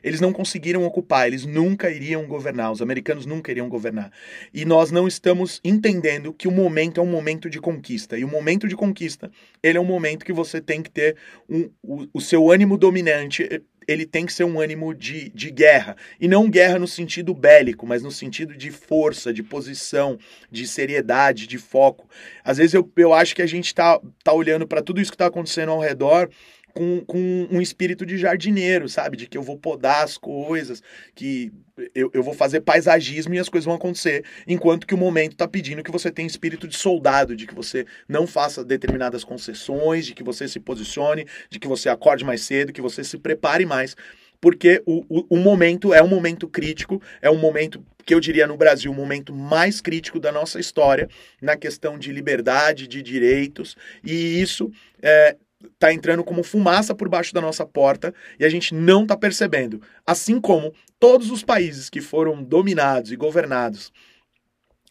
eles 0.01 0.21
não 0.21 0.31
conseguiram 0.31 0.85
ocupar, 0.85 1.27
eles 1.27 1.45
nunca 1.45 1.89
iriam 1.89 2.25
governar, 2.25 2.71
os 2.71 2.81
americanos 2.81 3.25
nunca 3.25 3.51
iriam 3.51 3.67
governar. 3.67 4.09
E 4.53 4.63
nós 4.63 4.89
não 4.89 5.05
estamos 5.05 5.59
entendendo 5.65 6.33
que 6.33 6.47
o 6.47 6.51
momento 6.51 7.01
é 7.01 7.03
um 7.03 7.11
momento 7.11 7.49
de 7.49 7.59
conquista. 7.59 8.17
E 8.17 8.23
o 8.23 8.27
momento 8.29 8.69
de 8.69 8.75
conquista, 8.77 9.29
ele 9.61 9.77
é 9.77 9.81
um 9.81 9.85
momento 9.85 10.23
que 10.23 10.31
você 10.31 10.61
tem 10.61 10.81
que 10.81 10.89
ter 10.89 11.17
um, 11.49 11.69
o, 11.81 12.07
o 12.13 12.21
seu 12.21 12.49
ânimo 12.49 12.77
dominante 12.77 13.61
ele 13.87 14.05
tem 14.05 14.25
que 14.25 14.33
ser 14.33 14.43
um 14.43 14.59
ânimo 14.59 14.93
de, 14.93 15.29
de 15.29 15.51
guerra. 15.51 15.95
E 16.19 16.27
não 16.27 16.49
guerra 16.49 16.79
no 16.79 16.87
sentido 16.87 17.33
bélico, 17.33 17.85
mas 17.85 18.03
no 18.03 18.11
sentido 18.11 18.55
de 18.55 18.71
força, 18.71 19.33
de 19.33 19.43
posição, 19.43 20.17
de 20.51 20.67
seriedade, 20.67 21.47
de 21.47 21.57
foco. 21.57 22.07
Às 22.43 22.57
vezes 22.57 22.73
eu, 22.73 22.89
eu 22.97 23.13
acho 23.13 23.35
que 23.35 23.41
a 23.41 23.47
gente 23.47 23.67
está 23.67 23.99
tá 24.23 24.33
olhando 24.33 24.67
para 24.67 24.81
tudo 24.81 25.01
isso 25.01 25.11
que 25.11 25.15
está 25.15 25.27
acontecendo 25.27 25.71
ao 25.71 25.79
redor 25.79 26.29
com, 26.73 27.03
com 27.05 27.47
um 27.51 27.61
espírito 27.61 28.05
de 28.05 28.17
jardineiro, 28.17 28.89
sabe? 28.89 29.15
De 29.15 29.27
que 29.27 29.37
eu 29.37 29.43
vou 29.43 29.57
podar 29.57 30.03
as 30.03 30.17
coisas, 30.17 30.81
que 31.13 31.51
eu, 31.93 32.09
eu 32.13 32.23
vou 32.23 32.33
fazer 32.33 32.61
paisagismo 32.61 33.33
e 33.33 33.39
as 33.39 33.49
coisas 33.49 33.65
vão 33.65 33.75
acontecer, 33.75 34.23
enquanto 34.47 34.87
que 34.87 34.93
o 34.93 34.97
momento 34.97 35.33
está 35.33 35.47
pedindo 35.47 35.83
que 35.83 35.91
você 35.91 36.11
tenha 36.11 36.27
espírito 36.27 36.67
de 36.67 36.75
soldado, 36.75 37.35
de 37.35 37.45
que 37.45 37.53
você 37.53 37.85
não 38.07 38.25
faça 38.25 38.63
determinadas 38.63 39.23
concessões, 39.23 40.05
de 40.05 40.13
que 40.13 40.23
você 40.23 40.47
se 40.47 40.59
posicione, 40.59 41.25
de 41.49 41.59
que 41.59 41.67
você 41.67 41.89
acorde 41.89 42.25
mais 42.25 42.41
cedo, 42.41 42.73
que 42.73 42.81
você 42.81 43.03
se 43.03 43.17
prepare 43.17 43.65
mais 43.65 43.95
porque 44.43 44.83
o, 44.85 45.05
o, 45.07 45.25
o, 45.29 45.37
momento 45.37 45.93
é 45.93 46.03
um 46.03 46.07
momento 46.09 46.49
crítico, 46.49 47.01
é 47.21 47.31
um 47.31 47.37
momento 47.37 47.81
que 48.05 48.13
eu 48.13 48.19
diria 48.19 48.45
no 48.45 48.57
Brasil, 48.57 48.91
o 48.91 48.93
momento 48.93 49.33
mais 49.33 49.79
crítico 49.79 50.19
da 50.19 50.33
nossa 50.33 50.59
história 50.59 51.07
na 51.41 51.55
questão 51.55 51.97
de 51.97 52.11
liberdade, 52.11 52.85
de 52.85 53.01
direitos, 53.01 53.77
e 54.03 54.41
isso 54.41 54.69
é, 55.01 55.37
tá 55.79 55.93
entrando 55.93 56.23
como 56.23 56.43
fumaça 56.43 56.95
por 56.95 57.09
baixo 57.09 57.33
da 57.33 57.41
nossa 57.41 57.65
porta 57.65 58.13
e 58.39 58.45
a 58.45 58.49
gente 58.49 58.73
não 58.73 59.03
está 59.03 59.17
percebendo. 59.17 59.81
Assim 60.05 60.39
como 60.39 60.73
todos 60.99 61.31
os 61.31 61.43
países 61.43 61.89
que 61.89 62.01
foram 62.01 62.43
dominados 62.43 63.11
e 63.11 63.15
governados 63.15 63.91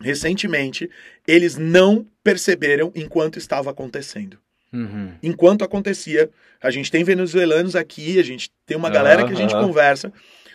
recentemente, 0.00 0.90
eles 1.26 1.56
não 1.56 2.06
perceberam 2.22 2.92
enquanto 2.94 3.38
estava 3.38 3.70
acontecendo. 3.70 4.38
Uhum. 4.72 5.12
Enquanto 5.22 5.62
acontecia, 5.62 6.30
a 6.60 6.70
gente 6.70 6.90
tem 6.90 7.04
venezuelanos 7.04 7.76
aqui, 7.76 8.18
a 8.18 8.22
gente 8.22 8.50
tem 8.66 8.76
uma 8.76 8.90
galera 8.90 9.24
que 9.24 9.32
a 9.32 9.36
gente 9.36 9.54
conversa. 9.54 10.12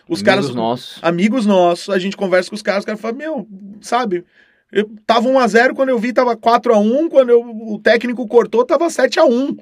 Os 0.08 0.20
amigos 0.20 0.22
caras. 0.22 0.54
nossos. 0.54 0.98
Amigos 1.02 1.46
nossos, 1.46 1.90
a 1.90 1.98
gente 1.98 2.16
conversa 2.16 2.50
com 2.50 2.56
os 2.56 2.62
caras, 2.62 2.80
os 2.80 2.84
caras 2.84 3.00
falam, 3.00 3.16
meu, 3.16 3.48
sabe? 3.80 4.24
Eu 4.72 4.90
tava 5.06 5.28
1x0, 5.28 5.74
quando 5.74 5.90
eu 5.90 5.98
vi 5.98 6.12
tava 6.12 6.36
4x1, 6.36 7.08
quando 7.08 7.30
eu, 7.30 7.40
o 7.42 7.78
técnico 7.78 8.26
cortou, 8.26 8.64
tava 8.64 8.86
7x1. 8.88 9.58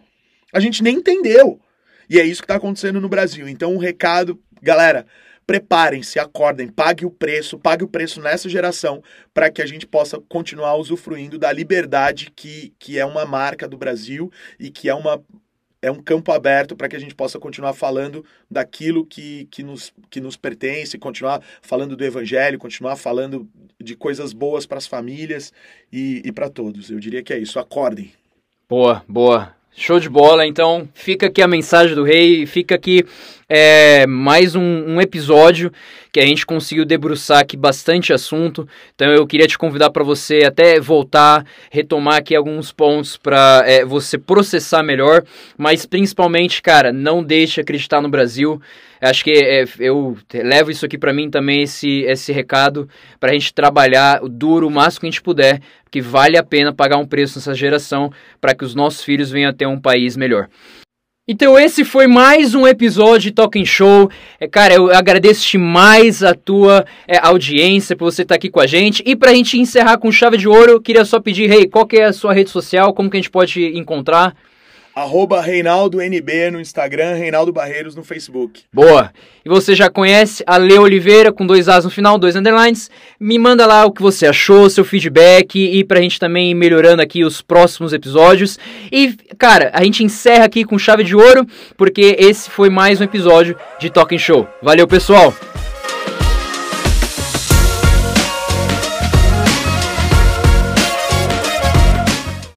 A 0.57 0.61
gente 0.61 0.83
nem 0.83 0.97
entendeu. 0.97 1.61
E 2.09 2.19
é 2.19 2.25
isso 2.25 2.41
que 2.41 2.49
tá 2.49 2.57
acontecendo 2.57 2.99
no 2.99 3.11
Brasil. 3.11 3.47
Então, 3.47 3.75
um 3.75 3.79
recado, 3.79 4.41
galera, 4.63 5.05
preparem-se, 5.47 6.19
acordem, 6.19 6.67
pague 6.67 7.05
o 7.05 7.11
preço, 7.11 7.59
pague 7.59 7.85
o 7.85 7.89
preço 7.89 8.23
nessa 8.23 8.49
geração 8.49 9.03
para 9.35 9.51
que 9.51 9.61
a 9.61 9.67
gente 9.67 9.87
possa 9.87 10.19
continuar 10.19 10.77
usufruindo 10.77 11.39
da 11.39 11.53
liberdade 11.53 12.33
que, 12.35 12.73
que 12.79 12.99
é 12.99 13.05
uma 13.05 13.27
marca 13.27 13.69
do 13.69 13.77
Brasil 13.77 14.33
e 14.59 14.71
que 14.71 14.89
é 14.89 14.95
uma 14.95 15.23
é 15.83 15.91
um 15.91 16.03
campo 16.03 16.33
aberto 16.33 16.75
para 16.75 16.89
que 16.89 16.97
a 16.97 16.99
gente 16.99 17.15
possa 17.15 17.39
continuar 17.39 17.75
falando 17.75 18.25
daquilo 18.51 19.05
que, 19.05 19.47
que, 19.51 19.63
nos, 19.63 19.93
que 20.09 20.23
nos 20.23 20.35
pertence, 20.35 20.99
continuar 20.99 21.43
falando 21.61 21.95
do 21.95 22.03
evangelho, 22.03 22.59
continuar 22.59 22.97
falando 22.97 23.47
de 23.79 23.95
coisas 23.95 24.33
boas 24.33 24.67
para 24.67 24.79
as 24.79 24.87
famílias 24.87 25.53
e, 25.93 26.23
e 26.25 26.33
para 26.33 26.49
todos. 26.49 26.91
Eu 26.91 26.99
diria 26.99 27.23
que 27.23 27.33
é 27.33 27.39
isso. 27.39 27.61
Acordem. 27.61 28.11
Boa, 28.69 29.05
boa. 29.07 29.56
Show 29.79 30.01
de 30.01 30.09
bola, 30.09 30.47
então 30.47 30.89
fica 30.95 31.27
aqui 31.27 31.43
a 31.43 31.47
mensagem 31.47 31.95
do 31.95 32.03
rei, 32.03 32.47
fica 32.47 32.75
aqui 32.75 33.05
é, 33.47 34.07
mais 34.07 34.57
um, 34.57 34.63
um, 34.63 35.01
episódio 35.03 35.71
que 36.11 36.19
a 36.19 36.25
gente 36.25 36.47
conseguiu 36.47 36.87
debruçar 36.87 37.41
aqui 37.41 37.59
bastante 37.59 38.11
assunto. 38.11 38.67
Então 38.95 39.13
eu 39.13 39.27
queria 39.27 39.47
te 39.47 39.59
convidar 39.59 39.91
para 39.91 40.03
você 40.03 40.45
até 40.47 40.81
voltar, 40.81 41.45
retomar 41.71 42.17
aqui 42.17 42.35
alguns 42.35 42.73
pontos 42.73 43.19
para 43.19 43.65
é, 43.67 43.85
você 43.85 44.17
processar 44.17 44.83
melhor, 44.83 45.23
mas 45.59 45.85
principalmente, 45.85 46.63
cara, 46.63 46.91
não 46.91 47.23
deixe 47.23 47.61
acreditar 47.61 48.01
no 48.01 48.09
Brasil. 48.09 48.59
Acho 49.01 49.25
que 49.25 49.31
é, 49.33 49.65
eu 49.79 50.17
levo 50.33 50.71
isso 50.71 50.87
aqui 50.87 50.97
para 50.97 51.13
mim 51.13 51.31
também, 51.31 51.63
esse, 51.63 52.03
esse 52.03 52.33
recado, 52.33 52.89
para 53.21 53.31
a 53.31 53.33
gente 53.33 53.53
trabalhar 53.53 54.21
duro 54.29 54.67
o 54.67 54.71
máximo 54.71 55.01
que 55.01 55.07
a 55.07 55.11
gente 55.11 55.23
puder, 55.23 55.61
que 55.91 56.01
vale 56.01 56.37
a 56.37 56.43
pena 56.43 56.73
pagar 56.73 56.97
um 56.97 57.07
preço 57.07 57.39
nessa 57.39 57.55
geração 57.55 58.11
para 58.41 58.55
que 58.55 58.65
os 58.65 58.75
nossos 58.75 59.03
filhos 59.05 59.31
venham 59.31 59.51
a 59.51 59.55
ter 59.55 59.67
um 59.67 59.81
país 59.81 60.17
melhor. 60.17 60.49
Então 61.29 61.59
esse 61.59 61.85
foi 61.85 62.07
mais 62.07 62.55
um 62.55 62.69
episódio 62.69 63.23
de 63.23 63.33
Talking 63.33 63.65
Show. 63.65 64.09
É, 64.39 64.47
cara, 64.47 64.75
eu 64.75 64.95
agradeço 64.95 65.51
demais 65.51 66.23
a 66.23 66.33
tua 66.33 66.87
é, 67.09 67.19
audiência 67.19 67.97
por 67.97 68.05
você 68.05 68.23
estar 68.23 68.37
aqui 68.37 68.49
com 68.49 68.61
a 68.61 68.67
gente. 68.67 69.03
E 69.05 69.17
pra 69.17 69.35
gente 69.35 69.59
encerrar 69.59 69.99
com 69.99 70.13
chave 70.13 70.37
de 70.37 70.47
ouro, 70.47 70.81
queria 70.81 71.05
só 71.05 71.19
pedir, 71.19 71.51
hey, 71.51 71.67
qual 71.67 71.85
que 71.85 71.97
é 71.97 72.05
a 72.05 72.13
sua 72.13 72.33
rede 72.33 72.51
social? 72.51 72.95
Como 72.95 73.11
que 73.11 73.17
a 73.17 73.21
gente 73.21 73.31
pode 73.31 73.77
encontrar? 73.77 74.37
Arroba 74.97 75.43
Reinaldo 75.43 76.01
NB 76.01 76.51
no 76.51 76.59
Instagram, 76.59 77.17
Reinaldo 77.17 77.53
Barreiros 77.53 77.95
no 77.95 78.03
Facebook. 78.03 78.63
Boa! 78.73 79.13
E 79.45 79.49
você 79.51 79.75
já 79.75 79.91
conhece 79.91 80.43
a 80.47 80.57
Leo 80.57 80.81
Oliveira 80.81 81.31
com 81.31 81.47
dois 81.47 81.69
As 81.69 81.85
no 81.85 81.91
final, 81.91 82.17
dois 82.17 82.35
underlines. 82.35 82.91
Me 83.21 83.39
manda 83.39 83.67
lá 83.67 83.85
o 83.85 83.93
que 83.93 84.01
você 84.01 84.27
achou, 84.27 84.71
seu 84.71 84.87
feedback 84.87 85.55
e 85.59 85.85
pra 85.85 86.01
gente 86.01 86.19
também 86.19 86.51
ir 86.51 86.55
melhorando 86.55 87.03
aqui 87.03 87.25
os 87.25 87.43
próximos 87.43 87.93
episódios. 87.93 88.59
E, 88.91 89.15
cara, 89.37 89.71
a 89.75 89.85
gente 89.85 90.03
encerra 90.03 90.47
aqui 90.47 90.65
com 90.65 90.79
chave 90.79 91.05
de 91.05 91.15
ouro, 91.15 91.47
porque 91.77 92.17
esse 92.19 92.49
foi 92.49 92.71
mais 92.71 92.99
um 92.99 93.05
episódio 93.05 93.55
de 93.79 93.91
Talking 93.91 94.19
Show. 94.19 94.49
Valeu, 94.63 94.89
pessoal! 94.89 95.35